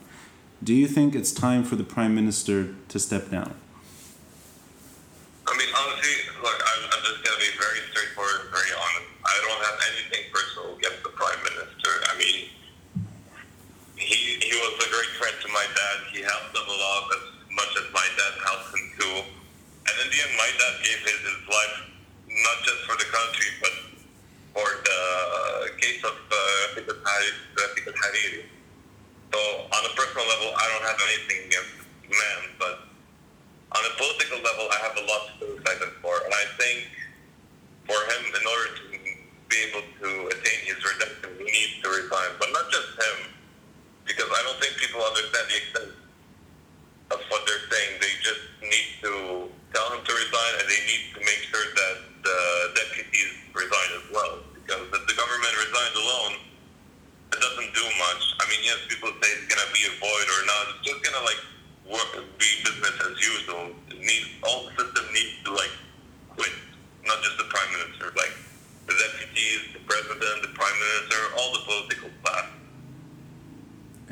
do 0.63 0.75
you 0.75 0.87
think 0.87 1.15
it's 1.15 1.33
time 1.33 1.65
for 1.65 1.77
the 1.77 1.85
prime 1.85 2.15
minister 2.15 2.75
to 2.89 2.99
step 2.99 3.31
down? 3.31 3.55
I 5.47 5.57
mean, 5.57 5.69
honestly, 5.75 6.15
look, 6.43 6.61
I'm, 6.61 6.85
I'm 6.85 7.03
just 7.03 7.25
going 7.25 7.39
to 7.39 7.45
be 7.45 7.53
very 7.59 7.81
straightforward, 7.91 8.53
very 8.53 8.73
honest. 8.77 9.09
I 9.25 9.35
don't 9.47 9.63
have 9.65 9.79
anything 9.91 10.25
personal 10.33 10.77
against 10.77 11.03
the 11.03 11.11
prime 11.11 11.41
minister. 11.45 11.91
I 12.13 12.19
mean, 12.19 12.49
he 13.97 14.37
he 14.41 14.53
was 14.53 14.75
a 14.85 14.91
great 14.91 15.13
friend 15.17 15.37
to 15.41 15.49
my 15.61 15.69
dad. 15.77 15.97
He 16.09 16.25
helped 16.25 16.57
them 16.57 16.65
a 16.65 16.77
lot 16.81 17.05
as 17.21 17.25
much 17.53 17.73
as 17.77 17.87
my 17.93 18.09
dad 18.17 18.35
helped 18.49 18.73
him 18.73 18.87
too. 18.97 19.17
And 19.85 19.95
in 20.01 20.07
the 20.09 20.19
end, 20.25 20.33
my 20.41 20.51
dad 20.57 20.75
gave 20.81 21.01
his, 21.05 21.21
his 21.21 21.43
life 21.53 21.77
not 22.33 22.59
just 22.65 22.81
for 22.89 22.97
the 22.97 23.09
country, 23.13 23.49
but 23.61 23.75
for 24.57 24.69
the 24.89 25.01
case 25.77 26.01
of 26.01 26.17
uh, 26.17 26.81
Hariri. 28.01 28.49
So 29.33 29.41
on 29.69 29.83
a 29.85 29.93
personal 29.93 30.25
level, 30.33 30.49
I 30.57 30.65
don't 30.73 30.87
have 30.89 31.01
anything 31.13 31.39
against 31.53 31.77
man, 32.09 32.41
but 32.57 32.75
on 33.77 33.83
a 33.85 33.93
political 34.01 34.41
level, 34.41 34.65
I 34.73 34.79
have 34.81 34.97
a 34.97 35.05
lot 35.05 35.23
to 35.41 35.45
excited 35.61 35.93
for. 36.01 36.15
And 36.25 36.33
I 36.33 36.45
think 36.57 36.89
for 37.85 38.01
him, 38.01 38.23
in 38.33 38.45
order 38.49 38.67
to 38.81 38.83
be 38.97 39.59
able 39.69 39.85
to 39.85 40.09
attain 40.33 40.61
his 40.65 40.81
redemption, 40.81 41.37
he 41.37 41.45
needs 41.45 41.75
to 41.85 41.89
resign. 41.93 42.33
But 42.41 42.49
not 42.57 42.71
just 42.73 42.97
him, 42.97 43.40
because 44.11 44.27
I 44.27 44.43
don't 44.43 44.59
think 44.59 44.75
people 44.75 44.99
understand 45.07 45.47
the 45.47 45.57
extent 45.63 45.91
of 47.15 47.19
what 47.31 47.47
they're 47.47 47.63
saying. 47.71 48.03
They 48.03 48.11
just 48.19 48.43
need 48.59 48.89
to 49.07 49.13
tell 49.71 49.87
him 49.95 50.03
to 50.03 50.13
resign, 50.13 50.53
and 50.59 50.67
they 50.67 50.83
need 50.91 51.05
to 51.15 51.21
make 51.23 51.47
sure 51.47 51.63
that 51.63 51.95
the 52.27 52.39
deputies 52.75 53.31
resign 53.55 53.91
as 54.03 54.07
well. 54.11 54.43
Because 54.59 54.83
if 54.83 55.03
the 55.07 55.15
government 55.15 55.55
resigns 55.63 55.95
alone, 55.95 56.35
it 57.31 57.39
doesn't 57.39 57.71
do 57.71 57.87
much. 58.03 58.23
I 58.43 58.45
mean, 58.51 58.67
yes, 58.67 58.83
people 58.91 59.15
say 59.23 59.31
it's 59.31 59.47
gonna 59.47 59.71
be 59.71 59.87
a 59.87 59.95
void 60.03 60.27
or 60.27 60.43
not. 60.51 60.63
It's 60.75 60.91
just 60.91 61.01
gonna 61.07 61.23
like 61.23 61.43
work, 61.87 62.11
be 62.35 62.51
business 62.67 62.97
as 62.99 63.15
usual. 63.15 63.71
It 63.95 64.03
needs 64.03 64.27
all 64.43 64.67
the 64.67 64.75
system 64.75 65.07
needs 65.15 65.39
to 65.47 65.55
like 65.55 65.75
quit, 66.35 66.55
not 67.07 67.23
just 67.23 67.39
the 67.39 67.47
prime 67.47 67.71
minister, 67.79 68.11
like 68.19 68.35
the 68.91 68.95
deputies, 68.99 69.71
the 69.71 69.83
president, 69.87 70.43
the 70.43 70.51
prime 70.59 70.79
minister, 70.83 71.21
all 71.39 71.51
the 71.55 71.63
political 71.63 72.11
class. 72.27 72.51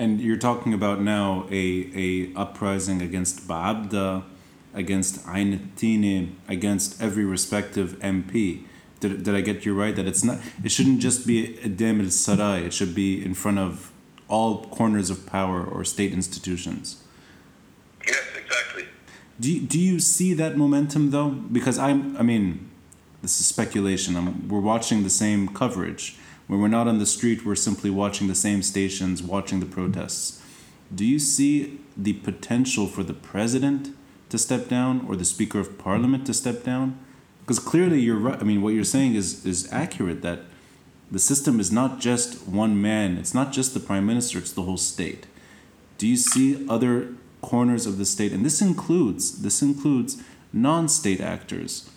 And 0.08 0.22
you're 0.22 0.38
talking 0.38 0.72
about 0.72 1.02
now 1.02 1.46
a, 1.50 1.90
a 1.94 2.32
uprising 2.34 3.02
against 3.02 3.46
Ba'abda, 3.46 4.24
against 4.72 5.20
Ain 5.28 5.70
Tini, 5.76 6.34
against 6.48 7.02
every 7.02 7.26
respective 7.26 7.98
MP. 7.98 8.64
Did, 9.00 9.22
did 9.24 9.34
I 9.34 9.42
get 9.42 9.66
you 9.66 9.74
right? 9.74 9.94
That 9.94 10.06
it's 10.06 10.24
not. 10.24 10.38
It 10.64 10.70
shouldn't 10.70 11.00
just 11.00 11.26
be 11.26 11.58
a 11.58 11.68
Dem 11.68 12.08
Sarai. 12.08 12.64
It 12.64 12.72
should 12.72 12.94
be 12.94 13.22
in 13.22 13.34
front 13.34 13.58
of 13.58 13.92
all 14.28 14.64
corners 14.68 15.10
of 15.10 15.26
power 15.26 15.62
or 15.62 15.84
state 15.84 16.14
institutions. 16.14 17.04
Yes, 18.06 18.24
exactly. 18.34 18.86
Do 19.38 19.52
you, 19.52 19.60
do 19.60 19.78
you 19.78 20.00
see 20.00 20.32
that 20.32 20.56
momentum 20.56 21.10
though? 21.10 21.28
Because 21.28 21.78
I'm. 21.78 22.16
I 22.16 22.22
mean, 22.22 22.70
this 23.20 23.38
is 23.40 23.46
speculation. 23.46 24.16
I'm, 24.16 24.48
we're 24.48 24.58
watching 24.58 25.02
the 25.02 25.10
same 25.10 25.48
coverage 25.48 26.16
when 26.48 26.60
we're 26.60 26.68
not 26.68 26.88
on 26.88 26.98
the 26.98 27.06
street, 27.06 27.44
we're 27.44 27.54
simply 27.54 27.90
watching 27.90 28.26
the 28.26 28.34
same 28.34 28.62
stations, 28.62 29.22
watching 29.22 29.60
the 29.60 29.66
protests. 29.66 30.42
Do 30.92 31.04
you 31.04 31.18
see 31.18 31.78
the 31.96 32.14
potential 32.14 32.86
for 32.86 33.04
the 33.04 33.14
president 33.14 33.94
to 34.30 34.38
step 34.38 34.68
down 34.68 35.04
or 35.06 35.14
the 35.14 35.26
speaker 35.26 35.60
of 35.60 35.78
parliament 35.78 36.26
to 36.26 36.34
step 36.34 36.64
down? 36.64 36.98
Because 37.40 37.58
clearly 37.58 38.00
you're 38.00 38.16
right. 38.16 38.40
I 38.40 38.44
mean, 38.44 38.62
what 38.62 38.74
you're 38.74 38.84
saying 38.84 39.14
is, 39.14 39.44
is 39.44 39.70
accurate 39.70 40.22
that 40.22 40.40
the 41.10 41.18
system 41.18 41.60
is 41.60 41.70
not 41.70 42.00
just 42.00 42.46
one 42.48 42.80
man, 42.80 43.18
it's 43.18 43.34
not 43.34 43.52
just 43.52 43.74
the 43.74 43.80
prime 43.80 44.06
minister, 44.06 44.38
it's 44.38 44.52
the 44.52 44.62
whole 44.62 44.76
state. 44.76 45.26
Do 45.98 46.06
you 46.06 46.16
see 46.16 46.66
other 46.68 47.14
corners 47.42 47.86
of 47.86 47.98
the 47.98 48.06
state? 48.06 48.32
And 48.32 48.44
this 48.44 48.62
includes 48.62 49.42
this 49.42 49.62
includes 49.62 50.22
non-state 50.52 51.20
actors 51.20 51.90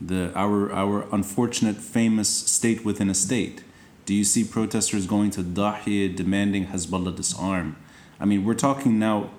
the 0.00 0.32
our 0.34 0.72
our 0.72 1.06
unfortunate 1.12 1.76
famous 1.76 2.28
state 2.28 2.84
within 2.84 3.10
a 3.10 3.14
state? 3.14 3.62
Do 4.06 4.14
you 4.14 4.24
see 4.24 4.44
protesters 4.44 5.06
going 5.06 5.30
to 5.32 5.42
Dahiya 5.42 6.16
demanding 6.16 6.66
Hezbollah 6.66 7.14
disarm? 7.14 7.76
I 8.18 8.24
mean, 8.24 8.44
we're 8.44 8.54
talking 8.54 8.98
now 8.98 9.30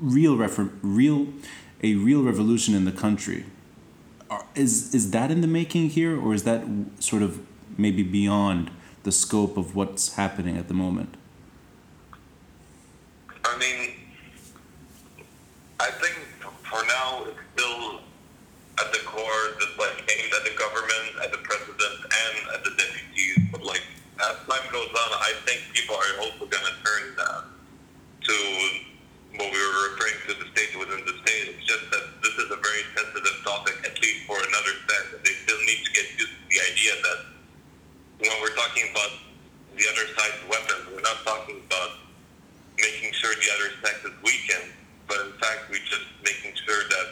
real 0.00 0.36
refer- 0.36 0.72
real 0.82 1.28
a 1.82 1.94
real 1.94 2.22
revolution 2.22 2.74
in 2.74 2.84
the 2.84 2.92
country. 2.92 3.44
Is 4.54 4.94
is 4.94 5.10
that 5.12 5.30
in 5.30 5.40
the 5.40 5.46
making 5.46 5.90
here, 5.90 6.20
or 6.20 6.34
is 6.34 6.44
that 6.44 6.64
sort 6.98 7.22
of 7.22 7.40
maybe 7.78 8.02
beyond 8.02 8.70
the 9.02 9.12
scope 9.12 9.56
of 9.56 9.74
what's 9.74 10.14
happening 10.14 10.56
at 10.56 10.68
the 10.68 10.74
moment? 10.74 11.16
I 13.44 13.56
mean, 13.58 13.96
I 15.80 15.90
think 15.90 16.14
for 16.70 16.84
now 16.86 17.24
it's 17.24 17.40
still 17.56 18.04
at 18.78 18.92
the 18.92 19.00
core 19.08 19.44
that's 19.58 19.76
like 19.80 19.96
aimed 20.06 20.32
at 20.36 20.44
the 20.44 20.54
government, 20.54 21.08
at 21.24 21.32
the 21.32 21.40
president, 21.40 21.96
and 22.04 22.34
at 22.54 22.60
the 22.62 22.70
deputies. 22.76 23.48
But 23.50 23.64
like 23.64 23.82
as 24.20 24.36
time 24.44 24.66
goes 24.70 24.92
on, 24.92 25.10
I 25.18 25.32
think 25.48 25.66
people 25.72 25.96
are 25.96 26.14
also 26.20 26.44
going 26.46 26.66
to 26.68 26.76
turn 26.84 27.04
uh, 27.18 27.42
to 28.22 28.34
what 29.40 29.48
we 29.48 29.58
were 29.58 29.96
referring 29.96 30.20
to 30.28 30.32
the 30.36 30.46
state 30.52 30.76
within 30.78 31.00
the 31.08 31.16
state. 31.24 31.56
It's 31.56 31.64
just 31.64 31.90
that 31.90 32.22
this 32.22 32.36
is 32.38 32.52
a 32.52 32.60
very 32.60 32.84
sensitive 32.92 33.40
topic, 33.42 33.80
at 33.88 33.96
least 33.98 34.28
for 34.28 34.36
another 34.36 34.74
set. 34.84 35.24
They 35.24 35.34
still 35.42 35.60
need 35.64 35.80
to 35.80 35.90
get 35.96 36.06
used 36.20 36.38
to 36.38 36.44
the 36.52 36.60
idea 36.70 36.92
that 37.02 37.18
when 38.20 38.36
we're 38.44 38.54
talking 38.54 38.84
about 38.92 39.16
the 39.80 39.84
other 39.88 40.06
side's 40.12 40.44
weapons, 40.44 40.84
we're 40.92 41.00
not 41.00 41.18
the 43.40 43.56
other 43.56 43.70
sects 43.82 44.04
is 44.04 44.12
weakened, 44.22 44.72
but 45.08 45.18
in 45.26 45.32
fact 45.40 45.70
we're 45.70 45.84
just 45.88 46.06
making 46.24 46.52
sure 46.54 46.82
that 46.88 47.06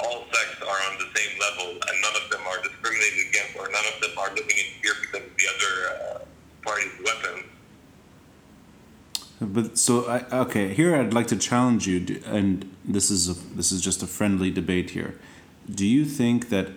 all 0.00 0.24
sects 0.32 0.62
are 0.62 0.80
on 0.90 0.98
the 0.98 1.08
same 1.18 1.38
level 1.38 1.72
and 1.74 1.96
none 2.02 2.16
of 2.22 2.30
them 2.30 2.40
are 2.46 2.62
discriminated 2.62 3.28
against 3.28 3.56
or 3.58 3.68
none 3.68 3.84
of 3.92 4.00
them 4.00 4.14
are 4.18 4.30
living 4.30 4.56
in 4.56 4.68
fear 4.80 4.94
because 5.00 5.26
of 5.26 5.36
the 5.36 5.46
other 5.50 5.74
uh, 5.90 6.18
party's 6.62 6.92
weapons. 7.04 7.44
But 9.40 9.76
so 9.76 10.06
I, 10.06 10.24
okay, 10.44 10.72
here 10.72 10.96
I'd 10.96 11.12
like 11.12 11.26
to 11.28 11.36
challenge 11.36 11.86
you, 11.86 12.22
and 12.24 12.70
this 12.84 13.10
is 13.10 13.28
a, 13.28 13.34
this 13.54 13.70
is 13.70 13.82
just 13.82 14.02
a 14.02 14.06
friendly 14.06 14.50
debate 14.50 14.90
here. 14.90 15.18
Do 15.68 15.86
you 15.86 16.04
think 16.06 16.48
that 16.48 16.68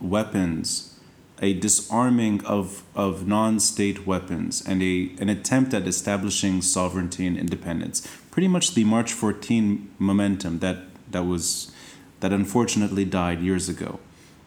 weapons, 0.00 1.00
a 1.42 1.54
disarming 1.54 2.44
of 2.44 2.84
of 2.94 3.26
non-state 3.26 4.06
weapons, 4.06 4.62
and 4.64 4.82
a 4.82 5.10
an 5.18 5.28
attempt 5.28 5.74
at 5.74 5.88
establishing 5.88 6.62
sovereignty 6.62 7.26
and 7.26 7.36
independence, 7.36 8.06
pretty 8.30 8.48
much 8.48 8.74
the 8.74 8.84
March 8.84 9.12
14 9.12 9.90
momentum 9.98 10.60
that 10.60 10.78
that 11.10 11.24
was 11.24 11.72
that 12.20 12.32
unfortunately 12.32 13.04
died 13.04 13.40
years 13.40 13.68
ago. 13.68 13.98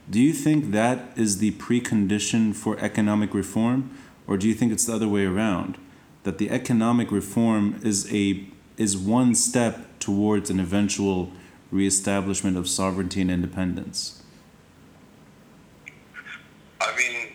Do 0.10 0.22
you 0.22 0.32
think 0.32 0.72
that 0.72 1.12
is 1.18 1.40
the 1.40 1.52
precondition 1.52 2.56
for 2.56 2.80
economic 2.80 3.34
reform, 3.34 3.92
or 4.26 4.38
do 4.38 4.48
you 4.48 4.54
think 4.54 4.72
it's 4.72 4.86
the 4.86 4.96
other 4.96 5.10
way 5.10 5.26
around? 5.26 5.78
That 6.28 6.40
the 6.40 6.50
economic 6.52 7.10
reform 7.10 7.80
is 7.86 8.14
a 8.14 8.44
is 8.76 8.98
one 8.98 9.34
step 9.34 9.98
towards 9.98 10.50
an 10.50 10.60
eventual 10.60 11.32
reestablishment 11.72 12.58
of 12.58 12.68
sovereignty 12.68 13.22
and 13.22 13.32
independence. 13.32 14.22
I 16.82 16.92
mean, 16.98 17.32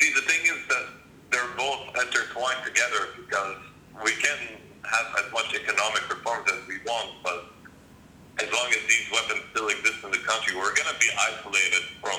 see, 0.00 0.10
the 0.14 0.22
thing 0.22 0.40
is 0.40 0.56
that 0.68 0.86
they're 1.30 1.52
both 1.58 1.84
intertwined 2.00 2.64
together 2.64 3.12
because 3.14 3.56
we 4.02 4.12
can 4.12 4.56
have 4.88 5.06
as 5.22 5.30
much 5.30 5.54
economic 5.54 6.08
reforms 6.08 6.48
as 6.50 6.66
we 6.66 6.78
want, 6.86 7.12
but 7.22 7.52
as 8.40 8.50
long 8.50 8.68
as 8.70 8.88
these 8.88 9.04
weapons 9.12 9.44
still 9.52 9.68
exist 9.68 10.02
in 10.02 10.10
the 10.12 10.24
country, 10.24 10.56
we're 10.56 10.72
going 10.72 10.88
to 10.88 10.98
be 10.98 11.10
isolated 11.28 11.84
from 12.00 12.16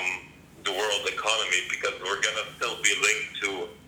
the 0.62 0.70
world 0.70 1.02
economy 1.02 1.66
because 1.68 1.98
we're 1.98 2.22
going 2.22 2.38
to 2.38 2.46
still 2.54 2.76
be 2.80 2.94
linked 3.02 3.42
to 3.42 3.79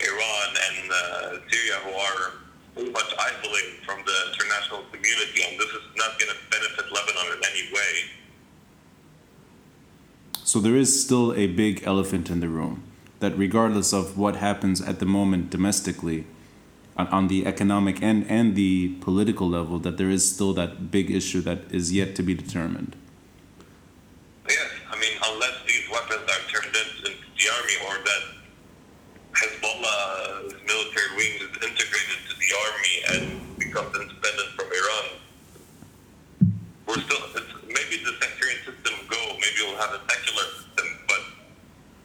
Iran 0.00 0.48
and 0.66 0.90
uh, 0.90 1.38
Syria 1.50 1.76
who 1.84 1.92
are 1.92 2.32
much 2.92 3.12
isolated 3.18 3.82
from 3.84 3.98
the 4.06 4.32
international 4.32 4.82
community, 4.92 5.42
and 5.48 5.58
this 5.58 5.68
is 5.68 5.82
not 5.96 6.18
going 6.18 6.30
to 6.30 6.38
benefit 6.50 6.86
Lebanon 6.92 7.38
in 7.38 7.42
any 7.50 7.72
way. 7.72 7.92
So 10.44 10.60
there 10.60 10.76
is 10.76 11.02
still 11.04 11.34
a 11.34 11.46
big 11.48 11.82
elephant 11.84 12.30
in 12.30 12.40
the 12.40 12.48
room 12.48 12.84
that, 13.18 13.36
regardless 13.36 13.92
of 13.92 14.16
what 14.16 14.36
happens 14.36 14.80
at 14.80 15.00
the 15.00 15.06
moment 15.06 15.50
domestically, 15.50 16.24
on, 16.96 17.06
on 17.08 17.28
the 17.28 17.46
economic 17.46 18.00
and, 18.02 18.24
and 18.30 18.54
the 18.54 18.94
political 19.00 19.48
level, 19.48 19.78
that 19.80 19.96
there 19.96 20.10
is 20.10 20.28
still 20.32 20.52
that 20.54 20.90
big 20.90 21.10
issue 21.10 21.40
that 21.40 21.70
is 21.70 21.92
yet 21.92 22.14
to 22.16 22.22
be 22.22 22.34
determined. 22.34 22.94
Yes, 24.48 24.70
I 24.90 24.98
mean, 24.98 25.18
unless 25.22 25.56
these 25.66 25.88
weapons 25.90 26.22
are 26.22 26.44
turned 26.48 26.74
into 26.74 27.02
the 27.02 27.46
army 27.58 27.76
or 27.86 27.94
that 28.04 28.22
Hezbollah's 29.34 30.54
military 30.66 31.10
wing 31.16 31.32
is 31.38 31.52
integrated 31.62 32.18
to 32.28 32.34
the 32.34 32.50
army 32.64 32.94
and 33.12 33.58
becomes 33.58 33.94
independent 33.94 34.48
from 34.56 34.66
Iran, 34.66 35.06
we're 36.86 37.00
still, 37.04 37.20
maybe 37.68 38.02
the 38.02 38.14
sectarian 38.18 38.58
system 38.64 38.94
go, 39.08 39.20
maybe 39.38 39.58
we'll 39.62 39.76
have 39.76 39.92
a 39.92 40.00
secular 40.10 40.46
system, 40.56 40.86
but 41.06 41.22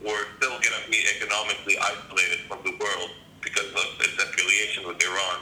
we're 0.06 0.27
still 0.38 0.60
going 0.60 0.77
to 0.84 0.91
be 0.91 1.01
economically 1.15 1.77
isolated 1.79 2.39
from 2.47 2.60
the 2.63 2.75
world 2.77 3.10
because 3.41 3.71
of 3.71 3.88
its 3.99 4.21
affiliation 4.21 4.88
with 4.88 5.01
Iran. 5.01 5.39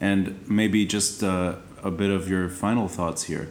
And 0.00 0.48
just 0.86 1.22
uh, 1.22 1.56
a 1.82 1.90
bit 1.90 2.10
of 2.10 2.28
your 2.28 2.48
final 2.48 2.88
thoughts 2.88 3.24
here. 3.24 3.48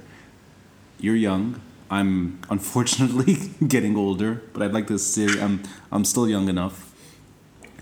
You're 0.99 1.15
young, 1.15 1.61
I'm 1.91 2.39
unfortunately 2.49 3.51
getting 3.67 3.97
older, 3.97 4.41
but 4.53 4.63
I'd 4.63 4.71
like 4.71 4.87
to 4.87 4.97
say 4.97 5.27
I'm 5.41 5.63
I'm 5.91 6.05
still 6.05 6.27
young 6.27 6.47
enough. 6.47 6.95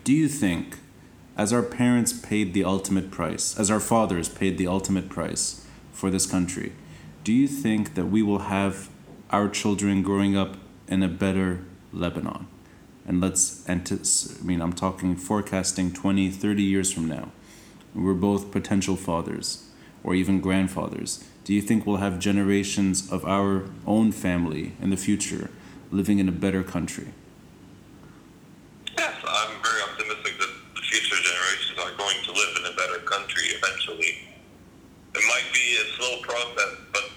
Do 0.03 0.13
you 0.13 0.27
think, 0.27 0.79
as 1.37 1.53
our 1.53 1.61
parents 1.61 2.11
paid 2.11 2.55
the 2.55 2.63
ultimate 2.63 3.11
price, 3.11 3.57
as 3.57 3.69
our 3.69 3.79
fathers 3.79 4.27
paid 4.27 4.57
the 4.57 4.65
ultimate 4.65 5.09
price 5.09 5.65
for 5.93 6.09
this 6.09 6.25
country, 6.25 6.73
do 7.23 7.31
you 7.31 7.47
think 7.47 7.93
that 7.93 8.05
we 8.05 8.23
will 8.23 8.49
have 8.49 8.89
our 9.29 9.47
children 9.47 10.01
growing 10.01 10.35
up 10.35 10.57
in 10.87 11.03
a 11.03 11.07
better 11.07 11.63
Lebanon? 11.93 12.47
And 13.05 13.21
let's 13.21 13.63
I 13.69 13.75
mean, 14.43 14.59
I'm 14.59 14.73
talking 14.73 15.15
forecasting 15.15 15.93
20, 15.93 16.31
30 16.31 16.63
years 16.63 16.91
from 16.91 17.07
now. 17.07 17.31
We're 17.95 18.13
both 18.13 18.51
potential 18.51 18.95
fathers 18.95 19.65
or 20.03 20.15
even 20.15 20.39
grandfathers 20.39 21.23
do 21.49 21.55
you 21.55 21.63
think 21.63 21.87
we'll 21.87 21.97
have 21.97 22.19
generations 22.19 23.11
of 23.11 23.25
our 23.25 23.65
own 23.87 24.11
family 24.11 24.73
in 24.79 24.91
the 24.91 25.01
future 25.01 25.49
living 25.89 26.19
in 26.19 26.29
a 26.29 26.31
better 26.31 26.61
country? 26.61 27.09
Yes, 28.93 29.17
I'm 29.25 29.57
very 29.65 29.81
optimistic 29.81 30.37
that 30.37 30.53
the 30.77 30.81
future 30.85 31.17
generations 31.17 31.73
are 31.81 31.89
going 31.97 32.21
to 32.21 32.31
live 32.37 32.53
in 32.53 32.69
a 32.69 32.75
better 32.77 33.01
country 33.01 33.49
eventually. 33.57 34.29
It 35.17 35.25
might 35.25 35.49
be 35.49 35.65
a 35.81 35.85
slow 35.97 36.21
process, 36.21 36.85
but 36.93 37.09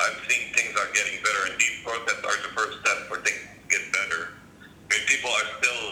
I'm 0.00 0.16
seeing 0.24 0.56
things 0.56 0.72
are 0.80 0.88
getting 0.96 1.20
better, 1.20 1.52
and 1.52 1.60
these 1.60 1.84
protests 1.84 2.24
are 2.24 2.40
the 2.40 2.56
first 2.56 2.80
step 2.80 3.12
for 3.12 3.20
things 3.20 3.44
to 3.44 3.76
get 3.76 3.84
better. 3.92 4.40
I 4.64 4.88
mean, 4.88 5.04
people 5.04 5.28
are 5.36 5.48
still 5.60 5.84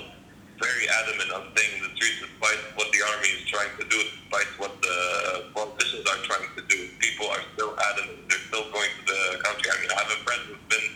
very 0.56 0.88
adamant 1.04 1.36
on 1.36 1.52
staying 1.52 1.76
in 1.76 1.82
the 1.84 1.92
streets 2.00 2.24
despite 2.24 2.64
what 2.80 2.88
the 2.96 3.04
army 3.12 3.28
is 3.28 3.44
trying 3.44 3.76
to 3.76 3.84
do, 3.92 4.00
despite 4.24 4.48
what 4.56 4.72
the 4.80 5.52
politicians 5.52 6.08
are 6.08 6.24
trying 6.24 6.48
to 6.56 6.64
do 6.64 6.88
people 7.18 7.34
are 7.34 7.42
still 7.54 7.74
adamant. 7.90 8.28
They're 8.28 8.38
still 8.46 8.70
going 8.70 8.90
to 8.94 9.04
the 9.06 9.42
country. 9.42 9.70
I 9.74 9.80
mean, 9.80 9.90
I 9.90 9.98
have 10.02 10.10
a 10.10 10.20
friend 10.22 10.40
who's 10.46 10.64
been 10.70 10.86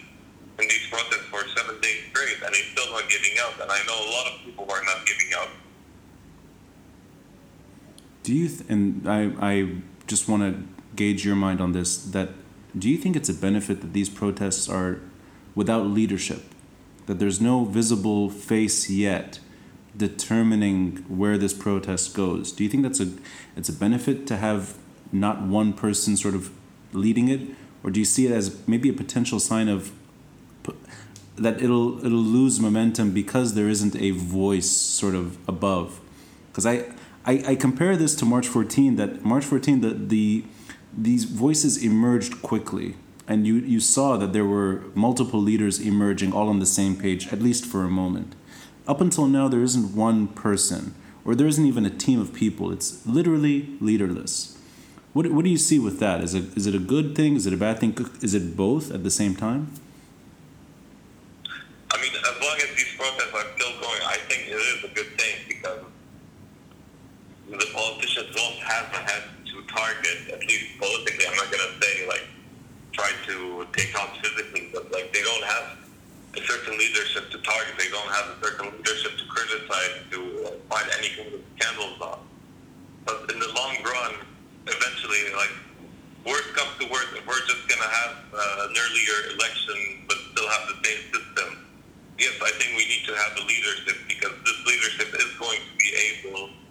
in 0.63 0.69
these 0.69 0.87
protests 0.89 1.27
for 1.31 1.43
seven 1.57 1.81
days 1.81 1.99
straight, 2.11 2.39
and 2.45 2.55
he's 2.55 2.71
still 2.71 2.91
not 2.93 3.09
giving 3.09 3.33
out. 3.43 3.55
And 3.61 3.71
I 3.71 3.79
know 3.87 3.99
a 3.99 4.11
lot 4.15 4.27
of 4.33 4.41
people 4.45 4.65
who 4.65 4.71
are 4.71 4.85
not 4.85 5.05
giving 5.07 5.31
out. 5.37 5.49
Do 8.23 8.35
you, 8.35 8.49
th- 8.49 8.62
and 8.73 9.09
I, 9.09 9.33
I 9.41 9.69
just 10.07 10.29
want 10.29 10.43
to 10.43 10.63
gauge 10.97 11.25
your 11.25 11.37
mind 11.37 11.61
on 11.61 11.73
this, 11.73 11.97
that 11.99 12.31
do 12.77 12.89
you 12.89 12.97
think 12.97 13.17
it's 13.17 13.29
a 13.29 13.35
benefit 13.35 13.81
that 13.83 13.93
these 13.93 14.09
protests 14.09 14.69
are 14.69 15.01
without 15.55 15.87
leadership? 15.87 16.43
That 17.07 17.19
there's 17.19 17.41
no 17.41 17.65
visible 17.65 18.31
face 18.31 18.89
yet 18.89 19.41
determining 19.97 21.05
where 21.09 21.37
this 21.37 21.53
protest 21.53 22.15
goes. 22.15 22.53
Do 22.53 22.65
you 22.65 22.71
think 22.71 22.83
that's 22.83 23.01
a 23.01 23.13
it's 23.57 23.69
a 23.69 23.73
benefit 23.73 24.27
to 24.29 24.37
have 24.37 24.77
not 25.13 25.43
one 25.43 25.73
person 25.73 26.17
sort 26.17 26.35
of 26.35 26.51
leading 26.93 27.29
it, 27.29 27.41
or 27.83 27.91
do 27.91 28.01
you 28.01 28.07
see 28.07 28.27
it 28.27 28.33
as 28.33 28.67
maybe 28.67 28.89
a 28.89 28.93
potential 28.93 29.39
sign 29.39 29.69
of 29.69 29.93
that 31.37 31.61
it'll 31.61 32.05
it'll 32.05 32.19
lose 32.19 32.61
momentum 32.61 33.13
because 33.13 33.55
there 33.55 33.69
isn't 33.69 33.97
a 33.97 34.11
voice 34.13 34.71
sort 34.71 35.15
of 35.15 35.37
above? 35.49 36.01
Because 36.51 36.67
I, 36.67 36.93
I 37.25 37.45
I 37.49 37.55
compare 37.57 37.97
this 37.97 38.15
to 38.17 38.25
March 38.25 38.49
14. 38.49 38.97
That 38.97 39.25
March 39.25 39.45
14, 39.45 39.81
the 39.81 39.91
the 39.95 40.45
these 40.97 41.25
voices 41.25 41.83
emerged 41.83 42.43
quickly, 42.43 42.97
and 43.27 43.47
you 43.47 43.57
you 43.57 43.81
saw 43.81 44.17
that 44.17 44.33
there 44.33 44.45
were 44.45 44.83
multiple 44.95 45.41
leaders 45.41 45.81
emerging 45.81 46.33
all 46.33 46.49
on 46.49 46.59
the 46.59 46.67
same 46.67 46.97
page, 46.97 47.33
at 47.33 47.41
least 47.41 47.65
for 47.65 47.85
a 47.85 47.91
moment. 47.91 48.35
Up 48.87 49.01
until 49.01 49.27
now, 49.27 49.47
there 49.49 49.63
isn't 49.63 49.95
one 49.95 50.27
person, 50.29 50.95
or 51.25 51.35
there 51.35 51.47
isn't 51.47 51.65
even 51.65 51.87
a 51.87 51.91
team 51.91 52.21
of 52.21 52.35
people. 52.35 52.73
It's 52.73 53.07
literally 53.07 53.77
leaderless. 53.81 54.59
What, 55.13 55.31
what 55.31 55.45
do 55.45 55.51
you 55.51 55.59
see 55.59 55.79
with 55.79 56.01
that? 56.01 56.23
Is 56.23 56.35
it, 56.35 56.57
is 56.57 56.67
it 56.67 56.75
a 56.75 56.79
good 56.79 57.15
thing? 57.15 57.37
Is 57.37 57.47
it 57.47 57.53
a 57.53 57.57
bad 57.57 57.79
thing? 57.79 57.95
Is 58.23 58.35
it 58.35 58.57
both 58.57 58.91
at 58.91 59.05
the 59.05 59.11
same 59.11 59.37
time? 59.37 59.73
I 61.93 62.01
mean, 62.01 62.13
as 62.17 62.41
long 62.41 62.57
as 62.57 62.85
protests 62.97 63.35
are 63.35 63.47
still 63.57 63.81
going, 63.81 64.01
I 64.07 64.17
think 64.29 64.49
it 64.49 64.55
is 64.55 64.85
a 64.85 64.89
good 64.89 65.19
thing 65.19 65.37
because 65.47 65.81
the 67.51 67.67
politicians 68.03 68.35
don't 68.35 68.59
have 68.67 68.87
a 68.95 69.11
head 69.11 69.23
to 69.47 69.63
target, 69.75 70.35
at 70.35 70.41
least 70.41 70.79
politically. 70.79 71.27
I'm 71.27 71.37
not 71.37 71.47
to 71.47 71.87
say, 71.87 72.07
like, 72.09 72.27
try 72.93 73.11
to 73.27 73.67
take 73.73 73.95
on 74.01 74.09
physically, 74.21 74.71
but, 74.73 74.91
like, 74.91 75.13
they 75.13 75.23
don't 75.23 75.45
have 75.45 75.79
a 76.35 76.41
certain 76.43 76.79
leadership 76.79 77.31
to 77.31 77.39
target. 77.39 77.75
They 77.79 77.91
don't 77.91 78.11
have 78.11 78.27
a 78.35 78.45
certain 78.45 78.73
leadership 78.77 79.13
to 79.19 79.25
criticize, 79.29 80.03
to 80.11 80.19
find 80.69 80.87
any 80.99 81.15
kind 81.15 81.35
of 81.35 81.41
scandals 81.59 82.01
on. 82.01 82.19
But 83.05 83.31
in 83.31 83.39
the 83.39 83.49
long 83.55 83.77
run, 83.85 84.15
eventually, 84.67 85.23
like, 85.37 85.55
worst 86.27 86.55
comes 86.55 86.75
to 86.81 86.91
worst, 86.91 87.15
if 87.15 87.27
we're 87.27 87.47
just 87.47 87.69
to 87.71 87.77
have 87.79 88.15
uh, 88.35 88.67
an 88.67 88.75
earlier 88.79 89.35
election 89.35 90.07
but 90.07 90.17
still 90.33 90.49
have 90.49 90.65
the 90.71 90.79
same 90.87 91.03
system, 91.11 91.67
yes, 92.19 92.35
I 92.43 92.51
think 92.59 92.79
we 92.79 92.87
need 92.87 93.07
to 93.07 93.15
have 93.15 93.35
the 93.37 93.43
leadership 93.47 93.97
because 94.07 94.35
this 94.45 94.59
leadership 94.67 95.15
is 95.15 95.31
going 95.39 95.59
to 95.59 95.75
be 95.79 95.91
able 96.15 96.62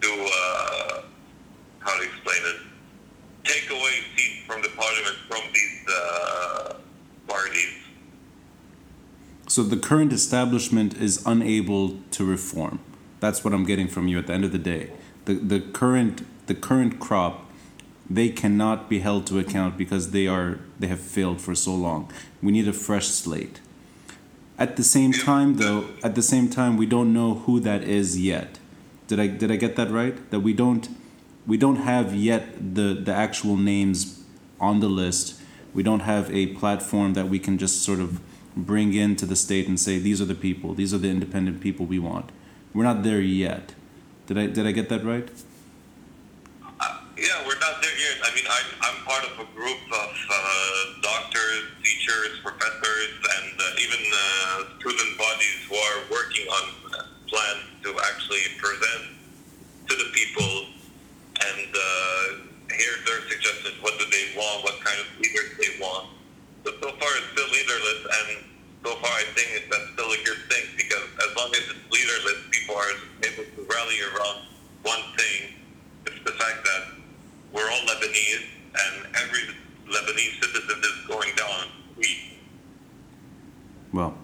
to, 0.00 0.08
uh, 0.08 1.02
how 1.80 1.96
to 1.98 2.04
explain 2.04 2.42
it, 2.52 2.60
take 3.44 3.70
away 3.70 3.94
seats 4.16 4.44
from 4.46 4.62
the 4.62 4.68
parliament 4.76 5.16
from 5.28 5.40
these 5.52 5.84
uh, 5.88 6.74
parties. 7.26 7.74
So 9.48 9.62
the 9.62 9.76
current 9.76 10.12
establishment 10.12 10.94
is 10.94 11.22
unable 11.26 11.96
to 12.12 12.24
reform. 12.24 12.80
That's 13.20 13.42
what 13.42 13.52
I'm 13.54 13.64
getting 13.64 13.88
from 13.88 14.06
you 14.08 14.18
at 14.18 14.26
the 14.26 14.32
end 14.34 14.44
of 14.44 14.52
the 14.52 14.58
day 14.58 14.90
The 15.24 15.34
the 15.34 15.60
current 15.60 16.24
the 16.46 16.54
current 16.54 16.98
crop, 17.00 17.50
they 18.08 18.28
cannot 18.30 18.88
be 18.88 19.00
held 19.00 19.26
to 19.26 19.38
account 19.38 19.76
because 19.76 20.10
they 20.12 20.26
are 20.26 20.58
they 20.78 20.86
have 20.88 21.00
failed 21.00 21.40
for 21.40 21.54
so 21.54 21.74
long. 21.74 22.10
We 22.42 22.52
need 22.52 22.68
a 22.68 22.72
fresh 22.72 23.08
slate. 23.08 23.60
At 24.58 24.76
the 24.76 24.84
same 24.84 25.12
time, 25.12 25.56
though, 25.56 25.84
at 26.02 26.14
the 26.14 26.22
same 26.22 26.48
time, 26.50 26.76
we 26.76 26.86
don't 26.86 27.12
know 27.12 27.34
who 27.46 27.60
that 27.60 27.82
is 27.82 28.18
yet. 28.20 28.58
Did 29.08 29.18
I 29.18 29.26
did 29.26 29.50
I 29.50 29.56
get 29.56 29.76
that 29.76 29.90
right? 29.90 30.16
That 30.30 30.40
we 30.40 30.52
don't 30.52 30.86
we 31.46 31.56
don't 31.56 31.76
have 31.76 32.14
yet 32.14 32.74
the 32.74 32.92
the 32.92 33.12
actual 33.12 33.56
names 33.56 34.22
on 34.60 34.80
the 34.80 34.88
list. 34.88 35.40
We 35.72 35.82
don't 35.82 36.00
have 36.00 36.30
a 36.30 36.48
platform 36.48 37.14
that 37.14 37.28
we 37.28 37.38
can 37.38 37.56
just 37.56 37.82
sort 37.82 38.00
of 38.00 38.20
bring 38.54 38.92
into 38.92 39.24
the 39.24 39.36
state 39.36 39.66
and 39.66 39.80
say 39.80 39.98
these 39.98 40.20
are 40.20 40.26
the 40.26 40.34
people, 40.34 40.74
these 40.74 40.92
are 40.92 40.98
the 40.98 41.08
independent 41.08 41.60
people 41.60 41.86
we 41.86 41.98
want. 41.98 42.30
We're 42.74 42.84
not 42.84 43.02
there 43.02 43.20
yet. 43.20 43.74
Did 44.26 44.36
I 44.36 44.46
did 44.46 44.66
I 44.66 44.72
get 44.72 44.90
that 44.90 45.02
right? 45.04 45.28
Uh, 46.62 47.00
yeah, 47.16 47.46
we're 47.46 47.58
not 47.60 47.80
there 47.80 47.96
yet. 47.96 48.16
I 48.22 48.34
mean, 48.34 48.44
I, 48.46 48.60
I'm 48.82 48.98
part 49.08 49.24
of 49.24 49.32
a 49.40 49.48
group 49.56 49.80
of 49.88 50.10
uh, 50.30 50.36
doctors, 51.00 51.64
teachers, 51.82 52.40
professors, 52.44 53.12
and 53.36 53.52
uh, 53.58 53.84
even 53.84 54.02
uh, 54.12 54.64
student 54.78 55.16
bodies 55.16 55.58
who 55.66 55.76
are 55.76 55.98
working 56.10 56.46
on 56.48 56.64
plans 57.26 57.64
to 57.82 57.88
actually 58.10 58.42
present 58.58 59.14
to 59.88 59.94
the 59.96 60.08
people 60.12 60.66
and 61.40 61.68
uh, 61.70 62.48
hear 62.74 62.92
their 63.06 63.20
suggestions. 63.28 63.80
What 63.82 63.98
do 63.98 64.04
they 64.10 64.36
want? 64.36 64.64
What 64.64 64.80
kind 64.84 64.98
of 65.00 65.06
leaders 65.20 65.56
they 65.58 65.80
want? 65.80 66.08
But 66.64 66.74
so 66.82 66.90
far, 66.90 67.10
it's 67.16 67.30
still 67.32 67.48
leaderless, 67.48 68.02
and 68.04 68.44
so 68.84 68.94
far, 68.96 69.10
I 69.10 69.24
think 69.34 69.70
that's 69.70 69.90
still 69.94 70.10
a 70.10 70.20
good 70.24 70.42
thing 70.50 70.64
because 70.76 71.06
as 71.28 71.36
long 71.36 71.50
as 71.54 71.64
it's 71.70 71.84
leaderless, 71.90 72.40
people 72.50 72.74
are 72.76 72.92
able 73.24 73.44
to 73.44 73.60
rally 73.70 73.98
around 74.12 74.38
one 74.82 75.02
thing. 75.16 75.54
It's 76.06 76.22
the 76.24 76.32
fact 76.32 76.64
that 76.64 76.82
we're 77.52 77.68
all 77.70 77.84
Lebanese, 77.86 78.46
and 78.74 79.16
every 79.16 79.42
Lebanese 79.88 80.42
citizen 80.42 80.78
is 80.78 81.06
going 81.06 81.34
down. 81.36 81.68
We. 81.96 82.38
Well, 83.92 84.14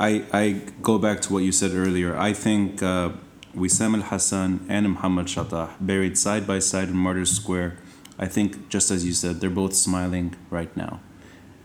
I, 0.00 0.24
I 0.32 0.62
go 0.80 0.98
back 0.98 1.20
to 1.22 1.32
what 1.34 1.42
you 1.42 1.52
said 1.52 1.72
earlier. 1.74 2.16
I 2.16 2.32
think 2.32 2.82
uh, 2.82 3.10
Wissam 3.54 3.94
Al 3.96 4.00
Hassan 4.00 4.64
and 4.66 4.92
Muhammad 4.92 5.26
Chatah, 5.26 5.72
buried 5.78 6.16
side 6.16 6.46
by 6.46 6.58
side 6.58 6.88
in 6.88 6.96
Martyrs 6.96 7.30
Square, 7.30 7.76
I 8.18 8.24
think, 8.24 8.70
just 8.70 8.90
as 8.90 9.04
you 9.04 9.12
said, 9.12 9.40
they're 9.40 9.50
both 9.50 9.74
smiling 9.74 10.36
right 10.48 10.74
now. 10.74 11.00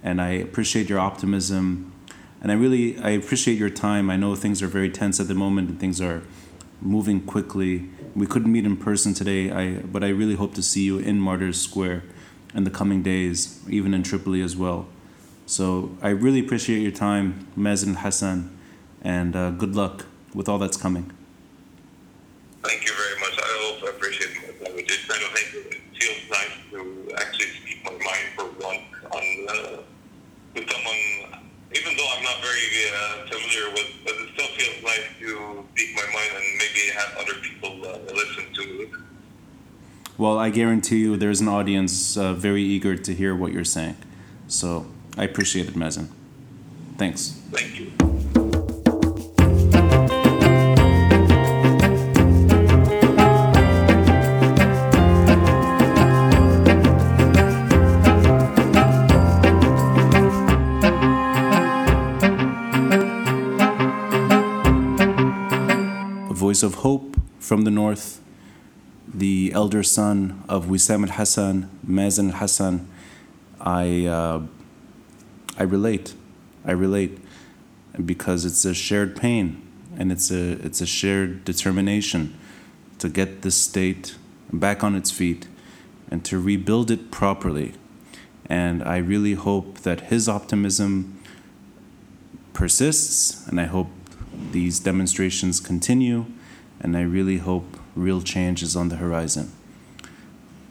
And 0.03 0.21
I 0.21 0.31
appreciate 0.31 0.89
your 0.89 0.99
optimism. 0.99 1.93
And 2.41 2.51
I 2.51 2.55
really 2.55 2.99
I 2.99 3.11
appreciate 3.11 3.57
your 3.57 3.69
time. 3.69 4.09
I 4.09 4.17
know 4.17 4.35
things 4.35 4.61
are 4.61 4.67
very 4.67 4.89
tense 4.89 5.21
at 5.21 5.29
the 5.29 5.33
moment 5.33 5.69
and 5.69 5.79
things 5.79 6.01
are 6.01 6.21
moving 6.81 7.21
quickly. 7.21 7.89
We 8.15 8.27
couldn't 8.27 8.51
meet 8.51 8.65
in 8.65 8.75
person 8.75 9.13
today, 9.13 9.49
I, 9.49 9.77
but 9.79 10.03
I 10.03 10.09
really 10.09 10.35
hope 10.35 10.53
to 10.55 10.61
see 10.61 10.83
you 10.83 10.99
in 10.99 11.21
Martyrs 11.21 11.61
Square 11.61 12.03
in 12.53 12.65
the 12.65 12.69
coming 12.69 13.01
days, 13.01 13.61
even 13.69 13.93
in 13.93 14.03
Tripoli 14.03 14.41
as 14.41 14.57
well. 14.57 14.87
So 15.45 15.95
I 16.01 16.09
really 16.09 16.39
appreciate 16.39 16.81
your 16.81 16.91
time, 16.91 17.47
Mazen 17.55 17.97
Hassan, 17.97 18.57
and 19.03 19.35
uh, 19.35 19.51
good 19.51 19.75
luck 19.75 20.05
with 20.33 20.49
all 20.49 20.57
that's 20.57 20.77
coming. 20.77 21.11
Thank 22.63 22.83
you 22.83 22.93
very 22.93 23.19
much. 23.19 23.37
I 23.37 23.71
also 23.71 23.95
appreciate 23.95 24.31
it. 24.31 24.77
It 24.79 24.87
just 24.87 25.07
kind 25.07 25.23
of 25.23 25.29
makes 25.33 25.53
it 25.53 25.81
feels 25.93 26.29
nice 26.31 26.49
to 26.71 27.15
actually 27.17 27.45
speak 27.61 27.85
my 27.85 27.91
mind 27.91 28.27
for 28.35 28.45
once 28.59 28.81
on 29.11 29.23
uh, 29.49 29.81
with 30.55 30.67
someone, 30.67 31.43
even 31.75 31.95
though 31.95 32.09
I'm 32.17 32.23
not 32.23 32.41
very 32.41 32.65
uh, 32.89 33.29
familiar 33.29 33.71
with, 33.73 33.89
but 34.03 34.13
it 34.15 34.29
still 34.33 34.47
feels 34.57 34.83
nice 34.83 35.05
to 35.19 35.65
speak 35.73 35.95
my 35.95 36.05
mind 36.11 36.31
and 36.37 36.57
maybe 36.57 36.91
have 36.95 37.17
other 37.19 37.39
people 37.39 37.85
uh, 37.85 37.99
listen 38.13 38.51
to 38.51 38.81
it. 38.81 38.89
Well, 40.17 40.39
I 40.39 40.49
guarantee 40.49 40.99
you 40.99 41.17
there's 41.17 41.41
an 41.41 41.49
audience 41.49 42.17
uh, 42.17 42.33
very 42.33 42.63
eager 42.63 42.95
to 42.95 43.13
hear 43.13 43.35
what 43.35 43.51
you're 43.51 43.63
saying. 43.63 43.97
So 44.47 44.87
I 45.17 45.23
appreciate 45.23 45.67
it, 45.67 45.75
Mazen. 45.75 46.07
Thanks. 46.97 47.29
Thank 47.51 47.79
you. 47.79 47.91
A 66.29 66.33
voice 66.33 66.61
of 66.61 66.75
hope 66.75 67.17
from 67.39 67.61
the 67.61 67.71
north, 67.71 68.21
the 69.13 69.51
elder 69.53 69.83
son 69.83 70.43
of 70.49 70.65
Wissam 70.65 71.03
al 71.07 71.15
Hassan, 71.15 71.69
Mazen 71.87 72.31
al 72.31 72.37
Hassan. 72.37 72.87
I, 73.61 74.05
uh, 74.05 74.41
I 75.57 75.63
relate. 75.63 76.13
I 76.65 76.71
relate 76.71 77.19
because 78.03 78.45
it's 78.45 78.65
a 78.65 78.73
shared 78.73 79.15
pain 79.15 79.61
and 79.97 80.11
it's 80.11 80.31
a, 80.31 80.53
it's 80.65 80.81
a 80.81 80.85
shared 80.85 81.45
determination 81.45 82.37
to 82.99 83.09
get 83.09 83.41
this 83.41 83.55
state 83.55 84.15
back 84.51 84.83
on 84.83 84.95
its 84.95 85.11
feet 85.11 85.47
and 86.09 86.23
to 86.25 86.39
rebuild 86.39 86.91
it 86.91 87.11
properly. 87.11 87.73
And 88.47 88.83
I 88.83 88.97
really 88.97 89.33
hope 89.33 89.79
that 89.79 90.01
his 90.01 90.29
optimism 90.29 91.19
persists, 92.53 93.47
and 93.47 93.59
I 93.59 93.65
hope 93.65 93.87
these 94.51 94.79
demonstrations 94.79 95.59
continue, 95.59 96.25
and 96.79 96.95
I 96.95 97.01
really 97.01 97.37
hope 97.37 97.77
real 97.95 98.21
change 98.21 98.61
is 98.61 98.75
on 98.75 98.89
the 98.89 98.97
horizon. 98.97 99.51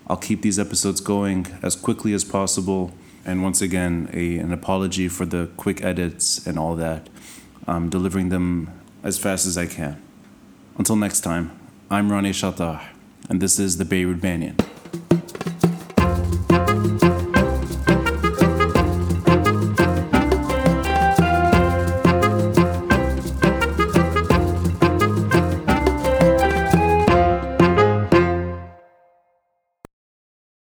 I'll 0.07 0.17
keep 0.17 0.43
these 0.43 0.59
episodes 0.59 1.01
going 1.01 1.47
as 1.63 1.75
quickly 1.75 2.13
as 2.13 2.25
possible, 2.25 2.93
and 3.25 3.43
once 3.43 3.63
again, 3.63 4.09
a, 4.13 4.39
an 4.39 4.53
apology 4.53 5.09
for 5.09 5.25
the 5.25 5.49
quick 5.57 5.83
edits 5.83 6.47
and 6.47 6.59
all 6.59 6.77
that. 6.77 7.09
Delivering 7.67 8.29
them 8.29 8.71
as 9.03 9.19
fast 9.19 9.47
as 9.47 9.57
I 9.57 9.67
can. 9.67 10.03
Until 10.77 10.97
next 10.97 11.21
time, 11.21 11.51
I'm 11.91 12.13
Ronnie 12.13 12.33
Chatah, 12.33 12.83
and 13.29 13.41
this 13.41 13.59
is 13.59 13.79
the 13.79 13.85
Beirut 13.85 14.21
Banyan. 14.21 14.57